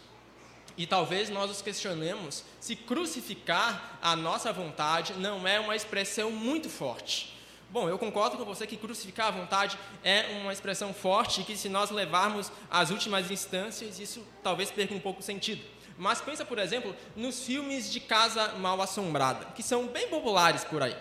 E 0.75 0.87
talvez 0.87 1.29
nós 1.29 1.49
nos 1.49 1.61
questionemos 1.61 2.43
se 2.59 2.75
crucificar 2.75 3.99
a 4.01 4.15
nossa 4.15 4.51
vontade 4.51 5.13
não 5.13 5.47
é 5.47 5.59
uma 5.59 5.75
expressão 5.75 6.31
muito 6.31 6.69
forte. 6.69 7.33
Bom, 7.69 7.89
eu 7.89 7.97
concordo 7.97 8.37
com 8.37 8.45
você 8.45 8.67
que 8.67 8.77
crucificar 8.77 9.27
a 9.27 9.31
vontade 9.31 9.77
é 10.03 10.39
uma 10.41 10.53
expressão 10.53 10.93
forte 10.93 11.41
e 11.41 11.43
que 11.43 11.57
se 11.57 11.69
nós 11.69 11.89
levarmos 11.89 12.51
às 12.69 12.91
últimas 12.91 13.31
instâncias, 13.31 13.99
isso 13.99 14.25
talvez 14.43 14.71
perca 14.71 14.93
um 14.93 14.99
pouco 14.99 15.19
o 15.21 15.23
sentido. 15.23 15.63
Mas 15.97 16.21
pensa, 16.21 16.45
por 16.45 16.57
exemplo, 16.57 16.95
nos 17.15 17.43
filmes 17.43 17.91
de 17.91 17.99
casa 17.99 18.49
mal 18.59 18.81
assombrada, 18.81 19.45
que 19.55 19.61
são 19.61 19.87
bem 19.87 20.07
populares 20.07 20.63
por 20.63 20.81
aí. 20.81 20.95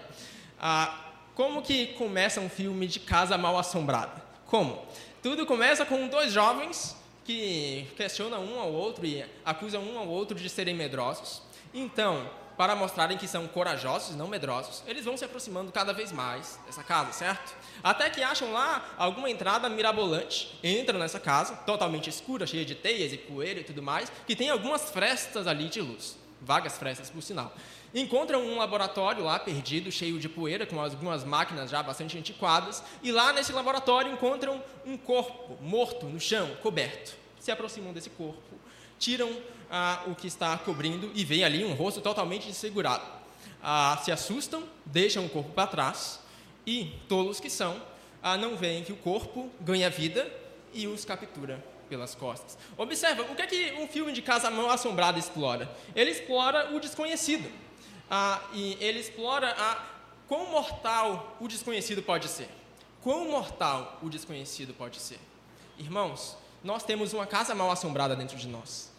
Ah, 0.58 1.11
como 1.34 1.62
que 1.62 1.88
começa 1.94 2.40
um 2.40 2.48
filme 2.48 2.86
de 2.86 3.00
casa 3.00 3.38
mal 3.38 3.58
assombrada? 3.58 4.22
Como? 4.46 4.84
Tudo 5.22 5.46
começa 5.46 5.84
com 5.86 6.08
dois 6.08 6.32
jovens 6.32 6.96
que 7.24 7.86
questionam 7.96 8.44
um 8.44 8.60
ao 8.60 8.72
outro 8.72 9.06
e 9.06 9.24
acusam 9.44 9.82
um 9.82 9.98
ao 9.98 10.08
outro 10.08 10.38
de 10.38 10.48
serem 10.48 10.74
medrosos. 10.74 11.42
Então, 11.72 12.28
para 12.56 12.76
mostrarem 12.76 13.16
que 13.16 13.26
são 13.26 13.46
corajosos, 13.48 14.14
não 14.14 14.28
medrosos, 14.28 14.82
eles 14.86 15.04
vão 15.04 15.16
se 15.16 15.24
aproximando 15.24 15.72
cada 15.72 15.92
vez 15.92 16.12
mais 16.12 16.58
dessa 16.66 16.82
casa, 16.82 17.12
certo? 17.12 17.54
Até 17.82 18.10
que 18.10 18.22
acham 18.22 18.52
lá 18.52 18.94
alguma 18.98 19.30
entrada 19.30 19.68
mirabolante, 19.68 20.58
entram 20.62 20.98
nessa 20.98 21.18
casa, 21.18 21.56
totalmente 21.56 22.10
escura, 22.10 22.46
cheia 22.46 22.64
de 22.64 22.74
teias 22.74 23.12
e 23.12 23.16
poeira 23.16 23.60
e 23.60 23.64
tudo 23.64 23.82
mais, 23.82 24.12
que 24.26 24.36
tem 24.36 24.50
algumas 24.50 24.90
frestas 24.90 25.46
ali 25.46 25.68
de 25.68 25.80
luz, 25.80 26.16
vagas 26.42 26.76
frestas 26.76 27.08
por 27.08 27.22
sinal. 27.22 27.54
Encontram 27.94 28.42
um 28.44 28.58
laboratório 28.58 29.24
lá 29.24 29.38
perdido, 29.38 29.90
cheio 29.92 30.18
de 30.18 30.28
poeira, 30.28 30.66
com 30.66 30.80
algumas 30.80 31.24
máquinas 31.24 31.70
já 31.70 31.82
bastante 31.82 32.18
antiquadas, 32.18 32.82
e 33.02 33.12
lá 33.12 33.32
nesse 33.32 33.52
laboratório 33.52 34.12
encontram 34.12 34.62
um 34.84 34.96
corpo 34.96 35.56
morto 35.62 36.06
no 36.06 36.20
chão, 36.20 36.50
coberto. 36.62 37.14
Se 37.38 37.50
aproximam 37.50 37.92
desse 37.92 38.10
corpo, 38.10 38.40
tiram 38.98 39.30
ah, 39.70 40.02
o 40.06 40.14
que 40.14 40.26
está 40.26 40.56
cobrindo 40.58 41.10
e 41.14 41.24
veem 41.24 41.44
ali 41.44 41.64
um 41.64 41.74
rosto 41.74 42.00
totalmente 42.00 42.46
desfigurado. 42.46 43.04
Ah, 43.62 44.00
se 44.04 44.10
assustam, 44.10 44.64
deixam 44.84 45.26
o 45.26 45.28
corpo 45.28 45.50
para 45.50 45.66
trás 45.66 46.20
e, 46.66 46.92
tolos 47.08 47.40
que 47.40 47.50
são, 47.50 47.80
ah, 48.22 48.36
não 48.36 48.56
veem 48.56 48.84
que 48.84 48.92
o 48.92 48.96
corpo 48.96 49.50
ganha 49.60 49.90
vida 49.90 50.30
e 50.72 50.86
os 50.86 51.04
captura 51.04 51.71
pelas 51.92 52.14
costas. 52.14 52.56
Observa, 52.78 53.20
o 53.24 53.36
que 53.36 53.42
é 53.42 53.46
que 53.46 53.72
um 53.72 53.86
filme 53.86 54.12
de 54.12 54.22
casa 54.22 54.50
mal 54.50 54.70
assombrada 54.70 55.18
explora? 55.18 55.70
Ele 55.94 56.10
explora 56.10 56.74
o 56.74 56.80
desconhecido 56.80 57.52
ah, 58.10 58.40
e 58.54 58.78
ele 58.80 58.98
explora 58.98 59.54
a 59.58 59.84
quão 60.26 60.46
mortal 60.46 61.36
o 61.38 61.46
desconhecido 61.46 62.02
pode 62.02 62.28
ser. 62.28 62.48
Quão 63.02 63.30
mortal 63.30 63.98
o 64.00 64.08
desconhecido 64.08 64.72
pode 64.72 65.00
ser. 65.00 65.20
Irmãos, 65.78 66.34
nós 66.64 66.82
temos 66.82 67.12
uma 67.12 67.26
casa 67.26 67.54
mal 67.54 67.70
assombrada 67.70 68.16
dentro 68.16 68.38
de 68.38 68.48
nós. 68.48 68.90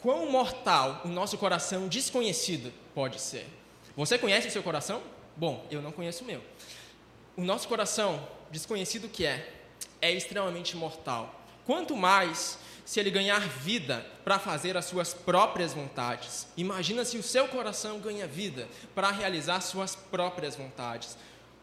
Quão 0.00 0.30
mortal 0.30 1.02
o 1.04 1.08
nosso 1.08 1.36
coração 1.36 1.88
desconhecido 1.88 2.72
pode 2.94 3.20
ser. 3.20 3.48
Você 3.96 4.16
conhece 4.16 4.46
o 4.46 4.52
seu 4.52 4.62
coração? 4.62 5.02
Bom, 5.36 5.66
eu 5.68 5.82
não 5.82 5.90
conheço 5.90 6.22
o 6.22 6.26
meu. 6.28 6.40
O 7.36 7.42
nosso 7.42 7.66
coração, 7.66 8.24
desconhecido 8.52 9.08
que 9.08 9.26
é, 9.26 9.52
é 10.00 10.12
extremamente 10.12 10.76
mortal. 10.76 11.39
Quanto 11.70 11.96
mais 11.96 12.58
se 12.84 12.98
ele 12.98 13.12
ganhar 13.12 13.38
vida 13.38 14.04
para 14.24 14.40
fazer 14.40 14.76
as 14.76 14.86
suas 14.86 15.14
próprias 15.14 15.72
vontades. 15.72 16.48
Imagina 16.56 17.04
se 17.04 17.16
o 17.16 17.22
seu 17.22 17.46
coração 17.46 18.00
ganha 18.00 18.26
vida 18.26 18.66
para 18.92 19.12
realizar 19.12 19.60
suas 19.60 19.94
próprias 19.94 20.56
vontades. 20.56 21.16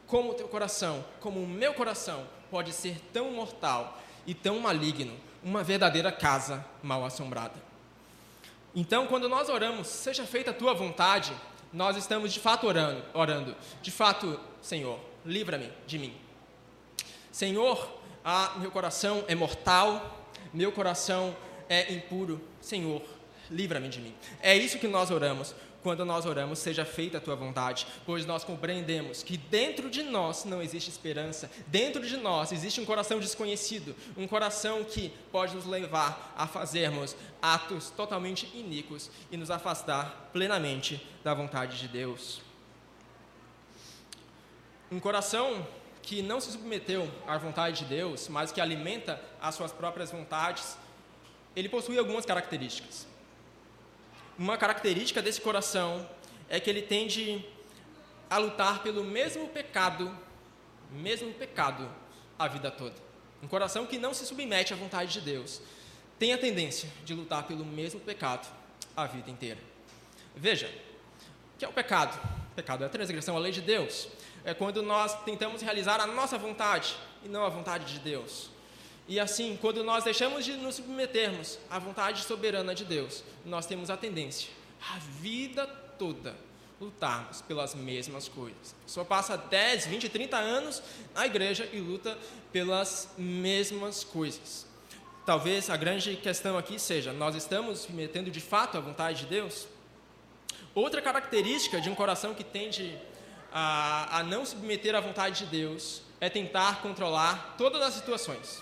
Como 0.07 0.31
o 0.31 0.33
teu 0.33 0.47
coração, 0.47 1.03
como 1.19 1.43
o 1.43 1.45
meu 1.45 1.73
coração, 1.73 2.25
pode 2.49 2.71
ser 2.71 3.01
tão 3.11 3.31
mortal 3.31 4.01
e 4.25 4.33
tão 4.33 4.61
maligno, 4.61 5.13
uma 5.43 5.61
verdadeira 5.61 6.09
casa 6.09 6.65
mal 6.81 7.03
assombrada. 7.03 7.61
Então, 8.73 9.07
quando 9.07 9.27
nós 9.27 9.49
oramos, 9.49 9.87
seja 9.87 10.25
feita 10.25 10.51
a 10.51 10.53
tua 10.53 10.73
vontade, 10.73 11.35
nós 11.73 11.97
estamos 11.97 12.31
de 12.31 12.39
fato 12.39 12.65
orando, 12.65 13.03
orando. 13.13 13.53
De 13.81 13.91
fato, 13.91 14.39
Senhor, 14.61 15.01
livra-me 15.25 15.69
de 15.85 15.99
mim. 15.99 16.15
Senhor, 17.29 17.97
ah, 18.29 18.55
meu 18.57 18.69
coração 18.69 19.23
é 19.29 19.33
mortal, 19.33 20.27
meu 20.53 20.69
coração 20.69 21.33
é 21.69 21.93
impuro, 21.93 22.41
Senhor, 22.59 23.01
livra-me 23.49 23.87
de 23.87 24.01
mim. 24.01 24.13
É 24.41 24.53
isso 24.53 24.79
que 24.79 24.87
nós 24.87 25.11
oramos. 25.11 25.55
Quando 25.81 26.03
nós 26.03 26.25
oramos, 26.25 26.59
seja 26.59 26.83
feita 26.83 27.19
a 27.19 27.21
tua 27.21 27.37
vontade, 27.37 27.87
pois 28.05 28.25
nós 28.25 28.43
compreendemos 28.43 29.23
que 29.23 29.37
dentro 29.37 29.89
de 29.89 30.03
nós 30.03 30.43
não 30.43 30.61
existe 30.61 30.89
esperança, 30.89 31.49
dentro 31.67 32.05
de 32.05 32.17
nós 32.17 32.51
existe 32.51 32.81
um 32.81 32.85
coração 32.85 33.17
desconhecido, 33.17 33.95
um 34.17 34.27
coração 34.27 34.83
que 34.83 35.13
pode 35.31 35.55
nos 35.55 35.65
levar 35.65 36.33
a 36.35 36.45
fazermos 36.45 37.15
atos 37.41 37.91
totalmente 37.91 38.51
iníquos 38.53 39.09
e 39.31 39.37
nos 39.37 39.49
afastar 39.49 40.31
plenamente 40.33 41.01
da 41.23 41.33
vontade 41.33 41.79
de 41.79 41.87
Deus. 41.87 42.41
Um 44.91 44.99
coração 44.99 45.65
que 46.07 46.21
não 46.21 46.39
se 46.39 46.49
submeteu 46.53 47.11
à 47.27 47.37
vontade 47.37 47.79
de 47.79 47.85
Deus, 47.85 48.29
mas 48.29 48.49
que 48.49 48.61
alimenta 48.61 49.21
as 49.41 49.55
suas 49.55 49.73
próprias 49.73 50.09
vontades, 50.09 50.77
ele 51.53 51.67
possui 51.67 51.99
algumas 51.99 52.25
características. 52.25 53.05
Uma 54.39 54.57
característica 54.57 55.21
desse 55.21 55.41
coração 55.41 56.09
é 56.47 56.61
que 56.61 56.69
ele 56.69 56.81
tende 56.81 57.43
a 58.29 58.37
lutar 58.37 58.81
pelo 58.83 59.03
mesmo 59.03 59.49
pecado, 59.49 60.17
mesmo 60.89 61.33
pecado, 61.33 61.91
a 62.39 62.47
vida 62.47 62.71
toda. 62.71 62.95
Um 63.43 63.47
coração 63.49 63.85
que 63.85 63.97
não 63.97 64.13
se 64.13 64.25
submete 64.25 64.71
à 64.71 64.77
vontade 64.77 65.11
de 65.11 65.19
Deus 65.19 65.61
tem 66.17 66.31
a 66.31 66.37
tendência 66.37 66.89
de 67.03 67.13
lutar 67.13 67.43
pelo 67.43 67.65
mesmo 67.65 67.99
pecado 67.99 68.47
a 68.95 69.05
vida 69.07 69.29
inteira. 69.29 69.59
Veja, 70.33 70.67
o 71.53 71.59
que 71.59 71.65
é 71.65 71.67
o 71.67 71.73
pecado? 71.73 72.17
O 72.53 72.55
pecado 72.55 72.85
é 72.85 72.87
a 72.87 72.89
transgressão 72.89 73.35
à 73.35 73.39
lei 73.39 73.51
de 73.51 73.61
Deus 73.61 74.07
é 74.47 74.53
quando 74.53 74.81
nós 74.81 75.13
tentamos 75.25 75.61
realizar 75.61 75.99
a 75.99 76.07
nossa 76.07 76.37
vontade, 76.37 76.95
e 77.21 77.27
não 77.27 77.43
a 77.43 77.49
vontade 77.49 77.93
de 77.93 77.99
Deus. 77.99 78.49
E 79.05 79.19
assim, 79.19 79.57
quando 79.59 79.83
nós 79.83 80.05
deixamos 80.05 80.45
de 80.45 80.53
nos 80.53 80.75
submetermos 80.75 81.59
à 81.69 81.77
vontade 81.77 82.23
soberana 82.23 82.73
de 82.73 82.85
Deus, 82.85 83.25
nós 83.43 83.65
temos 83.65 83.89
a 83.89 83.97
tendência, 83.97 84.49
a 84.89 84.99
vida 84.99 85.67
toda, 85.99 86.33
lutarmos 86.79 87.41
pelas 87.41 87.75
mesmas 87.75 88.29
coisas. 88.29 88.73
A 88.83 88.85
pessoa 88.85 89.05
passa 89.05 89.37
10, 89.37 89.87
20, 89.87 90.07
30 90.07 90.37
anos 90.37 90.81
na 91.13 91.25
igreja 91.25 91.69
e 91.73 91.81
luta 91.81 92.17
pelas 92.49 93.09
mesmas 93.17 94.05
coisas. 94.05 94.65
Talvez 95.25 95.69
a 95.69 95.75
grande 95.75 96.15
questão 96.15 96.57
aqui 96.57 96.79
seja: 96.79 97.11
nós 97.11 97.35
estamos 97.35 97.79
submetendo 97.79 98.31
de 98.31 98.39
fato 98.39 98.77
à 98.77 98.79
vontade 98.79 99.23
de 99.23 99.25
Deus? 99.25 99.67
Outra 100.73 101.01
característica 101.01 101.81
de 101.81 101.89
um 101.89 101.95
coração 101.95 102.33
que 102.33 102.45
tende 102.45 102.97
a, 103.51 104.19
a 104.19 104.23
não 104.23 104.45
submeter 104.45 104.95
à 104.95 104.99
vontade 104.99 105.45
de 105.45 105.51
Deus 105.51 106.01
é 106.19 106.29
tentar 106.29 106.81
controlar 106.81 107.55
todas 107.57 107.81
as 107.81 107.93
situações. 107.93 108.61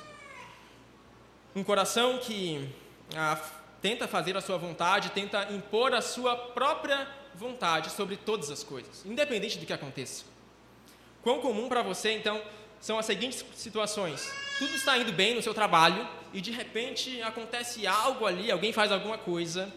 Um 1.55 1.63
coração 1.63 2.17
que 2.19 2.69
ah, 3.15 3.39
tenta 3.81 4.07
fazer 4.07 4.35
a 4.35 4.41
sua 4.41 4.57
vontade, 4.57 5.11
tenta 5.11 5.51
impor 5.53 5.93
a 5.93 6.01
sua 6.01 6.35
própria 6.35 7.07
vontade 7.33 7.91
sobre 7.91 8.17
todas 8.17 8.49
as 8.49 8.63
coisas, 8.63 9.05
independente 9.05 9.57
do 9.57 9.65
que 9.65 9.73
aconteça. 9.73 10.25
Quão 11.21 11.39
comum 11.39 11.67
para 11.69 11.81
você, 11.81 12.11
então, 12.11 12.41
são 12.79 12.99
as 12.99 13.05
seguintes 13.05 13.45
situações: 13.55 14.31
tudo 14.59 14.75
está 14.75 14.97
indo 14.97 15.11
bem 15.11 15.35
no 15.35 15.41
seu 15.41 15.53
trabalho 15.53 16.07
e 16.33 16.41
de 16.41 16.51
repente 16.51 17.21
acontece 17.21 17.87
algo 17.87 18.25
ali, 18.25 18.51
alguém 18.51 18.73
faz 18.73 18.91
alguma 18.91 19.17
coisa 19.17 19.71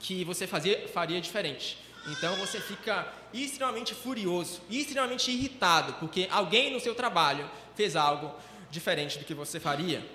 que 0.00 0.24
você 0.24 0.46
fazia, 0.46 0.88
faria 0.88 1.20
diferente. 1.20 1.78
Então 2.06 2.36
você 2.36 2.60
fica 2.60 3.06
extremamente 3.32 3.94
furioso, 3.94 4.60
extremamente 4.70 5.30
irritado, 5.30 5.94
porque 5.94 6.28
alguém 6.30 6.72
no 6.72 6.80
seu 6.80 6.94
trabalho 6.94 7.48
fez 7.74 7.96
algo 7.96 8.34
diferente 8.70 9.18
do 9.18 9.24
que 9.24 9.32
você 9.32 9.58
faria. 9.58 10.06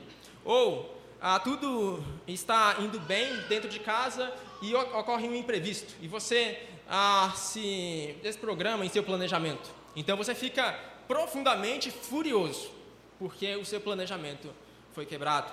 Ou 0.46 0.98
ah, 1.20 1.40
tudo 1.40 2.04
está 2.28 2.78
indo 2.80 3.00
bem 3.00 3.36
dentro 3.50 3.68
de 3.68 3.80
casa 3.80 4.32
e 4.62 4.74
ocorre 4.76 5.28
um 5.28 5.36
imprevisto 5.36 5.96
e 6.02 6.08
você 6.08 6.60
ah, 6.88 7.34
se 7.36 8.16
desprograma 8.22 8.86
em 8.86 8.90
seu 8.90 9.04
planejamento. 9.04 9.70
Então 9.96 10.16
você 10.16 10.36
fica 10.36 10.74
profundamente 11.08 11.90
furioso 11.90 12.72
porque 13.18 13.56
o 13.56 13.66
seu 13.66 13.82
planejamento 13.82 14.50
foi 14.94 15.06
quebrado. 15.06 15.52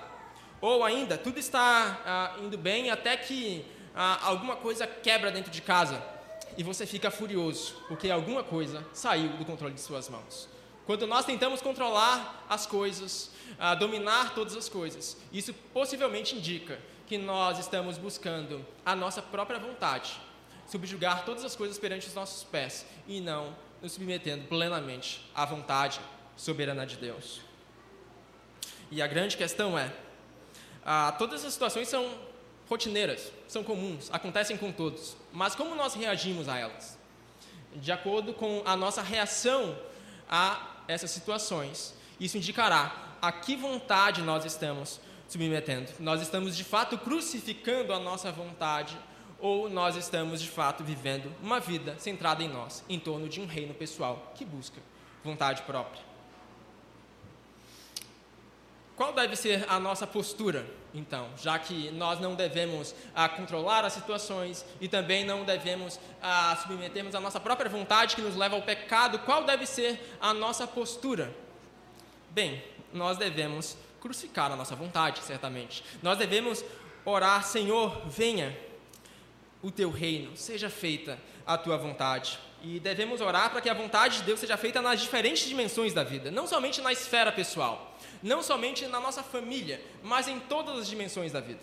Ou 0.61 0.83
ainda, 0.83 1.17
tudo 1.17 1.39
está 1.39 2.01
ah, 2.05 2.35
indo 2.39 2.57
bem 2.57 2.91
até 2.91 3.17
que 3.17 3.65
ah, 3.95 4.19
alguma 4.21 4.55
coisa 4.55 4.85
quebra 4.85 5.31
dentro 5.31 5.51
de 5.51 5.61
casa 5.61 6.16
e 6.57 6.63
você 6.63 6.85
fica 6.85 7.11
furioso 7.11 7.75
porque 7.87 8.09
alguma 8.09 8.43
coisa 8.43 8.85
saiu 8.93 9.29
do 9.29 9.45
controle 9.45 9.73
de 9.73 9.81
suas 9.81 10.09
mãos. 10.09 10.49
Quando 10.85 11.05
nós 11.05 11.25
tentamos 11.25 11.61
controlar 11.61 12.45
as 12.49 12.65
coisas, 12.65 13.29
a 13.59 13.75
dominar 13.75 14.33
todas 14.33 14.55
as 14.55 14.67
coisas. 14.69 15.17
Isso 15.31 15.53
possivelmente 15.73 16.35
indica 16.35 16.79
que 17.05 17.17
nós 17.17 17.59
estamos 17.59 17.97
buscando 17.97 18.65
a 18.85 18.95
nossa 18.95 19.21
própria 19.21 19.59
vontade, 19.59 20.19
subjugar 20.67 21.23
todas 21.25 21.43
as 21.45 21.55
coisas 21.55 21.77
perante 21.77 22.07
os 22.07 22.13
nossos 22.13 22.43
pés 22.43 22.85
e 23.07 23.21
não 23.21 23.55
nos 23.81 23.93
submetendo 23.93 24.45
plenamente 24.45 25.29
à 25.33 25.45
vontade 25.45 25.99
soberana 26.35 26.85
de 26.85 26.97
Deus. 26.97 27.41
E 28.91 29.01
a 29.01 29.07
grande 29.07 29.37
questão 29.37 29.77
é: 29.77 29.93
ah, 30.85 31.13
todas 31.17 31.45
as 31.45 31.53
situações 31.53 31.87
são 31.87 32.09
rotineiras, 32.69 33.31
são 33.47 33.63
comuns, 33.63 34.09
acontecem 34.11 34.57
com 34.57 34.71
todos, 34.71 35.15
mas 35.31 35.55
como 35.55 35.75
nós 35.75 35.93
reagimos 35.93 36.49
a 36.49 36.57
elas? 36.57 36.97
De 37.75 37.91
acordo 37.91 38.33
com 38.33 38.61
a 38.65 38.75
nossa 38.75 39.01
reação 39.01 39.77
a 40.29 40.75
essas 40.87 41.11
situações, 41.11 41.93
isso 42.19 42.37
indicará 42.37 43.15
a 43.21 43.31
que 43.31 43.55
vontade 43.55 44.21
nós 44.21 44.45
estamos 44.45 44.99
submetendo. 45.27 45.91
Nós 45.99 46.21
estamos 46.21 46.55
de 46.55 46.63
fato 46.63 46.97
crucificando 46.97 47.93
a 47.93 47.99
nossa 47.99 48.31
vontade 48.31 48.97
ou 49.39 49.69
nós 49.69 49.95
estamos 49.95 50.41
de 50.41 50.49
fato 50.49 50.83
vivendo 50.83 51.31
uma 51.41 51.59
vida 51.59 51.95
centrada 51.99 52.43
em 52.43 52.49
nós, 52.49 52.83
em 52.89 52.99
torno 52.99 53.29
de 53.29 53.39
um 53.39 53.45
reino 53.45 53.73
pessoal 53.73 54.31
que 54.35 54.43
busca 54.43 54.81
vontade 55.23 55.61
própria. 55.63 56.01
Qual 58.95 59.13
deve 59.13 59.35
ser 59.35 59.65
a 59.69 59.79
nossa 59.79 60.07
postura, 60.07 60.65
então, 60.97 61.29
já 61.37 61.59
que 61.59 61.91
nós 61.91 62.19
não 62.19 62.33
devemos 62.33 62.95
ah, 63.13 63.29
controlar 63.29 63.85
as 63.85 63.93
situações 63.93 64.65
e 64.81 64.87
também 64.87 65.23
não 65.23 65.43
devemos 65.43 65.99
ah, 66.21 66.57
submetermos 66.61 67.13
a 67.13 67.19
nossa 67.19 67.39
própria 67.39 67.69
vontade 67.69 68.15
que 68.15 68.21
nos 68.21 68.35
leva 68.35 68.55
ao 68.55 68.63
pecado, 68.63 69.19
qual 69.19 69.43
deve 69.43 69.67
ser 69.67 70.17
a 70.19 70.33
nossa 70.33 70.65
postura? 70.65 71.31
Bem, 72.31 72.63
nós 72.91 73.17
devemos 73.17 73.77
crucificar 74.01 74.51
a 74.51 74.55
nossa 74.55 74.75
vontade, 74.75 75.19
certamente. 75.19 75.83
Nós 76.01 76.17
devemos 76.17 76.65
orar, 77.05 77.43
Senhor, 77.43 78.01
venha 78.07 78.57
o 79.61 79.69
teu 79.69 79.91
reino, 79.91 80.35
seja 80.35 80.69
feita 80.69 81.19
a 81.45 81.57
tua 81.57 81.77
vontade. 81.77 82.39
E 82.61 82.79
devemos 82.79 83.21
orar 83.21 83.51
para 83.51 83.61
que 83.61 83.69
a 83.69 83.73
vontade 83.73 84.17
de 84.17 84.23
Deus 84.23 84.39
seja 84.39 84.57
feita 84.57 84.81
nas 84.81 84.99
diferentes 84.99 85.47
dimensões 85.47 85.93
da 85.93 86.03
vida, 86.03 86.31
não 86.31 86.47
somente 86.47 86.81
na 86.81 86.91
esfera 86.91 87.31
pessoal, 87.31 87.95
não 88.21 88.41
somente 88.41 88.87
na 88.87 88.99
nossa 88.99 89.21
família, 89.21 89.79
mas 90.03 90.27
em 90.27 90.39
todas 90.39 90.79
as 90.79 90.87
dimensões 90.87 91.31
da 91.31 91.39
vida. 91.39 91.61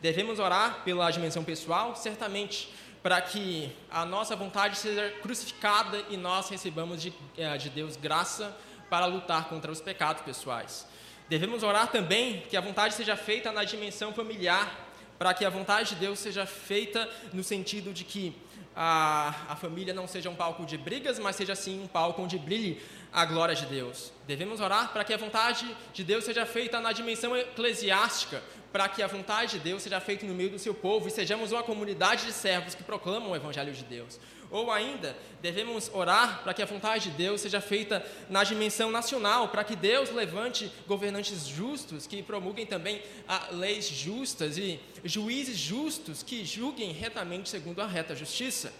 Devemos 0.00 0.38
orar 0.38 0.82
pela 0.82 1.10
dimensão 1.10 1.44
pessoal, 1.44 1.94
certamente, 1.94 2.72
para 3.02 3.20
que 3.20 3.70
a 3.90 4.04
nossa 4.04 4.34
vontade 4.34 4.76
seja 4.78 5.10
crucificada 5.22 6.02
e 6.08 6.16
nós 6.16 6.48
recebamos 6.48 7.02
de, 7.02 7.12
eh, 7.36 7.56
de 7.58 7.70
Deus 7.70 7.96
graça 7.96 8.56
para 8.88 9.06
lutar 9.06 9.48
contra 9.48 9.70
os 9.70 9.80
pecados 9.80 10.22
pessoais. 10.22 10.86
Devemos 11.28 11.62
orar 11.62 11.88
também 11.88 12.42
que 12.48 12.56
a 12.56 12.60
vontade 12.60 12.94
seja 12.94 13.16
feita 13.16 13.52
na 13.52 13.62
dimensão 13.62 14.12
familiar, 14.12 14.88
para 15.18 15.34
que 15.34 15.44
a 15.44 15.50
vontade 15.50 15.90
de 15.90 15.96
Deus 15.96 16.18
seja 16.18 16.46
feita 16.46 17.08
no 17.32 17.44
sentido 17.44 17.92
de 17.92 18.04
que 18.04 18.34
a, 18.74 19.34
a 19.48 19.56
família 19.56 19.92
não 19.92 20.06
seja 20.06 20.30
um 20.30 20.34
palco 20.34 20.64
de 20.64 20.78
brigas, 20.78 21.18
mas 21.18 21.36
seja 21.36 21.54
sim 21.54 21.82
um 21.82 21.86
palco 21.86 22.22
onde 22.22 22.38
brilhe 22.38 22.80
a 23.12 23.24
glória 23.24 23.54
de 23.54 23.66
Deus. 23.66 24.12
Devemos 24.26 24.60
orar 24.60 24.92
para 24.92 25.04
que 25.04 25.12
a 25.12 25.16
vontade 25.16 25.76
de 25.92 26.04
Deus 26.04 26.24
seja 26.24 26.46
feita 26.46 26.80
na 26.80 26.92
dimensão 26.92 27.36
eclesiástica, 27.36 28.42
para 28.72 28.88
que 28.88 29.02
a 29.02 29.06
vontade 29.06 29.52
de 29.52 29.58
Deus 29.58 29.82
seja 29.82 30.00
feita 30.00 30.24
no 30.24 30.34
meio 30.34 30.50
do 30.50 30.58
seu 30.58 30.72
povo 30.72 31.08
e 31.08 31.10
sejamos 31.10 31.50
uma 31.50 31.62
comunidade 31.62 32.26
de 32.26 32.32
servos 32.32 32.74
que 32.74 32.84
proclamam 32.84 33.30
o 33.30 33.36
Evangelho 33.36 33.72
de 33.72 33.82
Deus. 33.82 34.20
Ou 34.50 34.70
ainda, 34.70 35.16
devemos 35.40 35.90
orar 35.94 36.42
para 36.42 36.52
que 36.52 36.62
a 36.62 36.66
vontade 36.66 37.10
de 37.10 37.16
Deus 37.16 37.40
seja 37.40 37.60
feita 37.60 38.04
na 38.28 38.42
dimensão 38.42 38.90
nacional, 38.90 39.48
para 39.48 39.62
que 39.62 39.76
Deus 39.76 40.10
levante 40.10 40.72
governantes 40.88 41.46
justos 41.46 42.06
que 42.06 42.22
promulguem 42.22 42.66
também 42.66 43.00
ah, 43.28 43.48
leis 43.52 43.86
justas 43.88 44.58
e 44.58 44.80
juízes 45.04 45.56
justos 45.56 46.22
que 46.22 46.44
julguem 46.44 46.92
retamente 46.92 47.48
segundo 47.48 47.80
a 47.80 47.86
reta 47.86 48.14
justiça. 48.16 48.72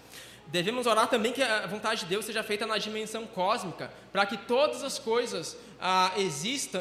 Devemos 0.47 0.85
orar 0.85 1.07
também 1.07 1.31
que 1.31 1.41
a 1.41 1.65
vontade 1.65 2.01
de 2.01 2.07
Deus 2.07 2.25
seja 2.25 2.43
feita 2.43 2.65
na 2.65 2.77
dimensão 2.77 3.25
cósmica, 3.25 3.91
para 4.11 4.25
que 4.25 4.35
todas 4.35 4.83
as 4.83 4.99
coisas 4.99 5.57
ah, 5.79 6.11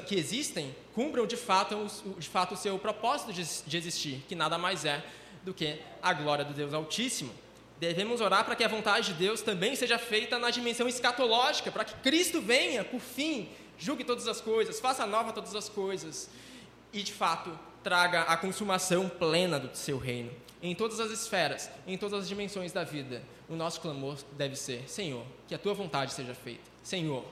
que 0.07 0.17
existem 0.17 0.75
cumpram 0.95 1.27
de 1.27 1.37
fato, 1.37 1.77
o, 1.77 2.19
de 2.19 2.29
fato 2.29 2.55
o 2.55 2.57
seu 2.57 2.79
propósito 2.79 3.33
de, 3.33 3.45
de 3.45 3.77
existir, 3.77 4.25
que 4.29 4.35
nada 4.35 4.59
mais 4.59 4.85
é 4.85 5.05
do 5.45 5.55
que 5.55 5.81
a 6.03 6.13
glória 6.13 6.45
do 6.45 6.53
Deus 6.53 6.75
Altíssimo. 6.75 7.33
Devemos 7.79 8.21
orar 8.21 8.45
para 8.45 8.55
que 8.55 8.63
a 8.63 8.69
vontade 8.69 9.13
de 9.13 9.15
Deus 9.15 9.41
também 9.41 9.75
seja 9.75 9.99
feita 9.99 10.39
na 10.39 10.51
dimensão 10.51 10.87
escatológica, 10.87 11.71
para 11.71 11.85
que 11.85 11.95
Cristo 12.03 12.41
venha, 12.41 12.85
por 12.85 13.01
fim, 13.01 13.49
julgue 13.79 14.05
todas 14.05 14.29
as 14.29 14.41
coisas, 14.41 14.79
faça 14.79 15.07
nova 15.07 15.33
todas 15.33 15.55
as 15.55 15.69
coisas. 15.69 16.29
E, 16.93 17.03
de 17.03 17.13
fato, 17.13 17.59
traga 17.83 18.23
a 18.23 18.37
consumação 18.37 19.09
plena 19.09 19.59
do 19.59 19.75
seu 19.77 19.99
reino. 19.99 20.31
Em 20.63 20.75
todas 20.75 21.01
as 21.01 21.11
esferas, 21.11 21.71
em 21.87 21.97
todas 21.97 22.21
as 22.21 22.29
dimensões 22.29 22.71
da 22.73 22.85
vida, 22.85 23.23
o 23.49 23.57
nosso 23.57 23.81
clamor 23.81 24.19
deve 24.33 24.57
ser: 24.57 24.89
Senhor, 24.89 25.25
que 25.49 25.55
a 25.55 25.59
tua 25.59 25.75
vontade 25.75 26.13
seja 26.13 26.35
feita. 26.35 26.63
Senhor, 26.83 27.25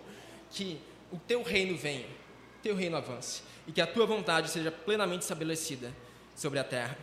que 0.51 0.81
o 1.13 1.19
teu 1.19 1.43
reino 1.43 1.77
venha, 1.77 2.07
teu 2.63 2.75
reino 2.75 2.97
avance 2.97 3.43
e 3.67 3.73
que 3.73 3.81
a 3.81 3.87
tua 3.87 4.07
vontade 4.07 4.51
seja 4.51 4.71
plenamente 4.71 5.23
estabelecida 5.23 5.93
sobre 6.35 6.59
a 6.59 6.65
terra. 6.65 6.97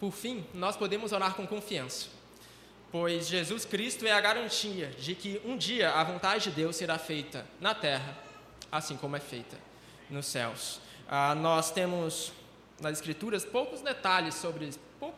Por 0.00 0.12
fim, 0.12 0.44
nós 0.52 0.76
podemos 0.76 1.12
orar 1.12 1.34
com 1.34 1.46
confiança, 1.46 2.08
pois 2.92 3.28
Jesus 3.28 3.64
Cristo 3.64 4.06
é 4.06 4.12
a 4.12 4.20
garantia 4.20 4.88
de 4.98 5.14
que 5.14 5.40
um 5.44 5.56
dia 5.56 5.92
a 5.92 6.04
vontade 6.04 6.44
de 6.44 6.50
Deus 6.50 6.76
será 6.76 6.98
feita 6.98 7.46
na 7.60 7.74
terra, 7.74 8.16
assim 8.70 8.96
como 8.96 9.16
é 9.16 9.20
feita 9.20 9.56
nos 10.10 10.26
céus. 10.26 10.80
Ah, 11.08 11.34
nós 11.34 11.70
temos 11.70 12.32
nas 12.80 12.94
Escrituras 12.94 13.44
poucos 13.44 13.80
detalhes 13.80 14.34
sobre 14.34 14.70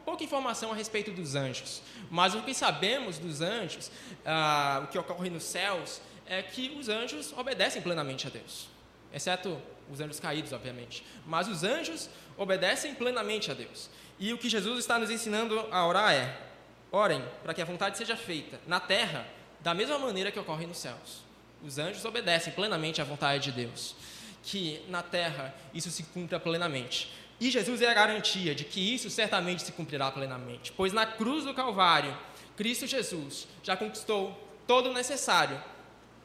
pouca 0.05 0.24
informação 0.24 0.72
a 0.72 0.74
respeito 0.74 1.11
dos 1.11 1.35
anjos, 1.35 1.83
mas 2.11 2.35
o 2.35 2.42
que 2.42 2.53
sabemos 2.53 3.18
dos 3.18 3.40
anjos, 3.40 3.90
ah, 4.24 4.83
o 4.85 4.87
que 4.88 4.98
ocorre 4.98 5.31
nos 5.31 5.44
céus, 5.44 6.01
é 6.27 6.42
que 6.42 6.77
os 6.79 6.88
anjos 6.88 7.33
obedecem 7.37 7.81
plenamente 7.81 8.27
a 8.27 8.31
Deus, 8.31 8.68
exceto 9.12 9.61
os 9.90 10.01
anjos 10.01 10.20
caídos, 10.20 10.53
obviamente. 10.53 11.05
Mas 11.27 11.48
os 11.48 11.64
anjos 11.64 12.11
obedecem 12.37 12.94
plenamente 12.94 13.51
a 13.51 13.55
Deus. 13.55 13.88
E 14.18 14.33
o 14.33 14.38
que 14.38 14.48
Jesus 14.48 14.81
está 14.81 14.98
nos 14.98 15.11
ensinando 15.11 15.59
a 15.70 15.87
orar 15.87 16.12
é: 16.12 16.37
orem 16.92 17.24
para 17.42 17.55
que 17.55 17.62
a 17.62 17.64
vontade 17.64 17.96
seja 17.96 18.16
feita 18.16 18.61
na 18.66 18.81
terra 18.81 19.27
da 19.61 19.74
mesma 19.74 19.98
maneira 19.98 20.31
que 20.31 20.38
ocorre 20.38 20.66
nos 20.66 20.79
céus. 20.79 21.24
os 21.64 21.79
anjos 21.79 22.05
obedecem 22.05 22.53
plenamente 22.53 23.01
à 23.01 23.05
vontade 23.05 23.44
de 23.44 23.53
Deus. 23.53 23.96
Que 24.51 24.83
na 24.89 25.03
terra 25.03 25.55
isso 25.75 25.91
se 25.91 26.05
cumpra 26.05 26.41
plenamente. 26.41 27.13
E 27.39 27.51
Jesus 27.51 27.83
é 27.83 27.91
a 27.91 27.95
garantia 27.95 28.55
de 28.55 28.65
que 28.65 28.95
isso 28.95 29.11
certamente 29.11 29.63
se 29.63 29.73
cumprirá 29.73 30.11
plenamente, 30.11 30.73
pois 30.73 30.91
na 30.93 31.05
cruz 31.05 31.45
do 31.45 31.53
Calvário, 31.53 32.17
Cristo 32.57 32.87
Jesus 32.87 33.47
já 33.63 33.77
conquistou 33.77 34.33
todo 34.67 34.89
o 34.89 34.95
necessário 34.95 35.63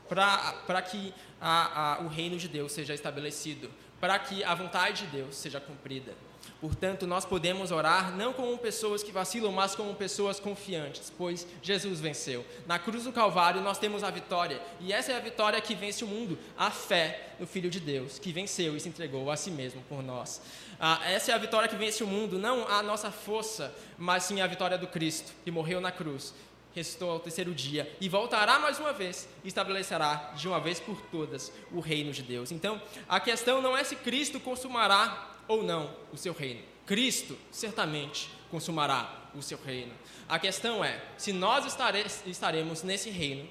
para 0.08 0.82
que 0.82 1.14
a, 1.42 1.96
a, 1.96 2.00
o 2.00 2.08
reino 2.08 2.38
de 2.38 2.48
Deus 2.48 2.72
seja 2.72 2.94
estabelecido, 2.94 3.70
para 4.00 4.18
que 4.18 4.42
a 4.42 4.56
vontade 4.56 5.06
de 5.06 5.18
Deus 5.18 5.36
seja 5.36 5.60
cumprida. 5.60 6.14
Portanto, 6.64 7.06
nós 7.06 7.26
podemos 7.26 7.72
orar 7.72 8.16
não 8.16 8.32
como 8.32 8.58
pessoas 8.58 9.04
que 9.04 9.12
vacilam, 9.12 9.52
mas 9.52 9.76
como 9.76 9.94
pessoas 9.96 10.40
confiantes, 10.40 11.12
pois 11.18 11.46
Jesus 11.62 12.00
venceu. 12.00 12.46
Na 12.66 12.80
cruz 12.80 13.04
do 13.04 13.12
Calvário 13.12 13.60
nós 13.60 13.78
temos 13.78 14.02
a 14.02 14.10
vitória, 14.10 14.62
e 14.80 14.94
essa 14.94 15.12
é 15.12 15.18
a 15.18 15.20
vitória 15.20 15.60
que 15.60 15.76
vence 15.76 16.06
o 16.06 16.08
mundo, 16.08 16.40
a 16.58 16.72
fé 16.72 17.32
no 17.38 17.46
Filho 17.46 17.70
de 17.70 17.82
Deus, 17.82 18.18
que 18.18 18.32
venceu 18.32 18.78
e 18.78 18.80
se 18.80 18.88
entregou 18.88 19.30
a 19.30 19.36
si 19.36 19.52
mesmo 19.52 19.82
por 19.90 20.02
nós. 20.02 20.42
Ah, 20.80 21.02
essa 21.04 21.34
é 21.34 21.36
a 21.36 21.38
vitória 21.38 21.68
que 21.68 21.76
vence 21.76 22.02
o 22.02 22.08
mundo, 22.08 22.40
não 22.40 22.66
a 22.70 22.82
nossa 22.82 23.12
força, 23.12 23.76
mas 23.98 24.24
sim 24.24 24.40
a 24.40 24.48
vitória 24.48 24.78
do 24.78 24.88
Cristo, 24.88 25.34
que 25.44 25.52
morreu 25.52 25.82
na 25.82 25.92
cruz, 25.92 26.34
ressuscitou 26.74 27.12
ao 27.12 27.20
terceiro 27.20 27.54
dia 27.54 27.94
e 28.00 28.08
voltará 28.08 28.58
mais 28.58 28.80
uma 28.80 28.94
vez 28.94 29.28
e 29.44 29.50
estabelecerá 29.50 30.32
de 30.38 30.48
uma 30.48 30.62
vez 30.62 30.80
por 30.80 30.96
todas 31.12 31.52
o 31.74 31.82
reino 31.82 32.14
de 32.14 32.24
Deus. 32.24 32.54
Então, 32.54 32.82
a 33.10 33.20
questão 33.20 33.62
não 33.62 33.76
é 33.76 33.84
se 33.84 33.98
Cristo 33.98 34.40
consumará 34.40 35.33
ou 35.48 35.64
não 35.64 35.94
o 36.12 36.18
seu 36.18 36.34
reino. 36.34 36.62
Cristo 36.86 37.38
certamente 37.52 38.30
consumará 38.52 39.30
o 39.36 39.42
seu 39.42 39.58
reino. 39.58 39.94
A 40.28 40.38
questão 40.38 40.84
é 40.84 41.02
se 41.18 41.34
nós 41.34 41.66
estare, 41.66 42.06
estaremos 42.26 42.84
nesse 42.84 43.10
reino 43.10 43.50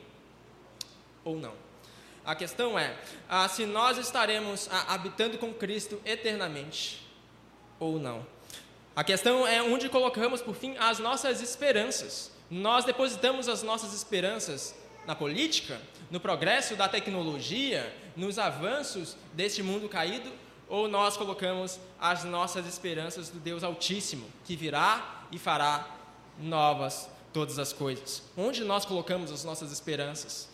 ou 1.24 1.36
não. 1.36 1.54
A 2.24 2.34
questão 2.34 2.78
é 2.78 2.96
ah, 3.28 3.48
se 3.48 3.66
nós 3.66 3.98
estaremos 3.98 4.68
ah, 4.70 4.94
habitando 4.94 5.38
com 5.38 5.52
Cristo 5.52 6.00
eternamente 6.04 7.04
ou 7.80 7.98
não. 7.98 8.24
A 8.94 9.02
questão 9.02 9.46
é 9.46 9.62
onde 9.62 9.88
colocamos, 9.88 10.40
por 10.42 10.54
fim, 10.54 10.76
as 10.78 10.98
nossas 10.98 11.40
esperanças. 11.40 12.30
Nós 12.50 12.84
depositamos 12.84 13.48
as 13.48 13.62
nossas 13.62 13.94
esperanças 13.94 14.74
na 15.06 15.16
política, 15.16 15.80
no 16.10 16.20
progresso 16.20 16.76
da 16.76 16.88
tecnologia, 16.88 17.92
nos 18.14 18.38
avanços 18.38 19.16
deste 19.32 19.62
mundo 19.62 19.88
caído, 19.88 20.30
ou 20.72 20.88
nós 20.88 21.18
colocamos 21.18 21.78
as 22.00 22.24
nossas 22.24 22.66
esperanças 22.66 23.28
do 23.28 23.38
Deus 23.38 23.62
Altíssimo, 23.62 24.26
que 24.42 24.56
virá 24.56 25.26
e 25.30 25.38
fará 25.38 25.86
novas 26.38 27.10
todas 27.30 27.58
as 27.58 27.74
coisas? 27.74 28.22
Onde 28.38 28.64
nós 28.64 28.86
colocamos 28.86 29.30
as 29.30 29.44
nossas 29.44 29.70
esperanças? 29.70 30.48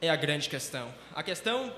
É 0.00 0.08
a 0.08 0.16
grande 0.16 0.48
questão. 0.48 0.88
A 1.14 1.22
questão 1.22 1.70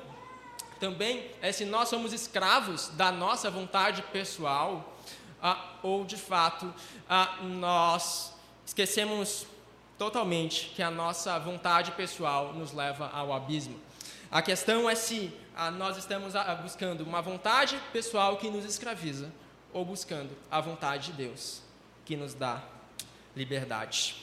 também 0.79 1.33
é 1.43 1.51
se 1.51 1.65
nós 1.65 1.89
somos 1.89 2.13
escravos 2.13 2.91
da 2.91 3.11
nossa 3.11 3.51
vontade 3.51 4.03
pessoal 4.13 4.97
ah, 5.43 5.61
ou, 5.83 6.05
de 6.05 6.17
fato, 6.17 6.73
ah, 7.09 7.39
nós 7.43 8.33
esquecemos 8.65 9.47
totalmente 9.99 10.71
que 10.77 10.83
a 10.83 10.93
nossa 10.93 11.37
vontade 11.41 11.91
pessoal 11.91 12.53
nos 12.53 12.73
leva 12.73 13.11
ao 13.13 13.33
abismo. 13.33 13.81
A 14.31 14.41
questão 14.41 14.89
é 14.89 14.95
se 14.95 15.33
ah, 15.57 15.71
nós 15.71 15.97
estamos 15.97 16.35
buscando 16.63 17.03
uma 17.03 17.21
vontade 17.21 17.81
pessoal 17.93 18.37
que 18.37 18.51
nos 18.51 18.65
escraviza 18.65 19.31
ou 19.73 19.85
buscando 19.85 20.31
a 20.51 20.61
vontade 20.61 21.07
de 21.07 21.13
Deus 21.13 21.63
que 22.05 22.17
nos 22.17 22.35
dá 22.35 22.63
liberdade. 23.37 24.17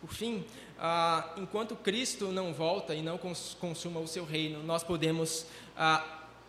Por 0.00 0.12
fim, 0.12 0.44
ah, 0.78 1.34
enquanto 1.36 1.76
Cristo 1.76 2.28
não 2.28 2.52
volta 2.52 2.94
e 2.94 3.02
não 3.02 3.18
consuma 3.18 4.00
o 4.00 4.08
seu 4.08 4.24
reino, 4.24 4.62
nós 4.62 4.82
podemos, 4.82 5.46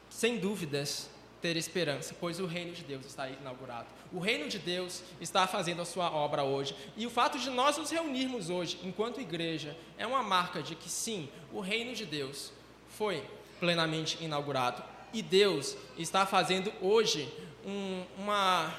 sem 0.10 0.38
dúvidas, 0.38 1.10
ter 1.42 1.58
esperança, 1.58 2.16
pois 2.20 2.40
o 2.40 2.46
reino 2.46 2.72
de 2.72 2.84
Deus 2.84 3.06
está 3.06 3.28
inaugurado. 3.28 3.88
O 4.14 4.20
reino 4.20 4.48
de 4.48 4.60
Deus 4.60 5.02
está 5.20 5.48
fazendo 5.48 5.82
a 5.82 5.86
sua 5.86 6.12
obra 6.12 6.44
hoje. 6.44 6.76
E 6.96 7.06
o 7.08 7.10
fato 7.10 7.40
de 7.40 7.50
nós 7.50 7.78
nos 7.78 7.90
reunirmos 7.90 8.50
hoje, 8.50 8.80
enquanto 8.84 9.20
igreja, 9.20 9.76
é 9.98 10.06
uma 10.06 10.22
marca 10.22 10.62
de 10.62 10.76
que 10.76 10.90
sim, 10.90 11.28
o 11.52 11.60
reino 11.60 11.96
de 11.96 12.06
Deus 12.06 12.54
foi 12.90 13.24
plenamente 13.62 14.18
inaugurado. 14.22 14.84
E 15.14 15.22
Deus 15.22 15.78
está 15.98 16.26
fazendo 16.26 16.74
hoje 16.82 17.32
um, 17.66 18.04
uma, 18.18 18.74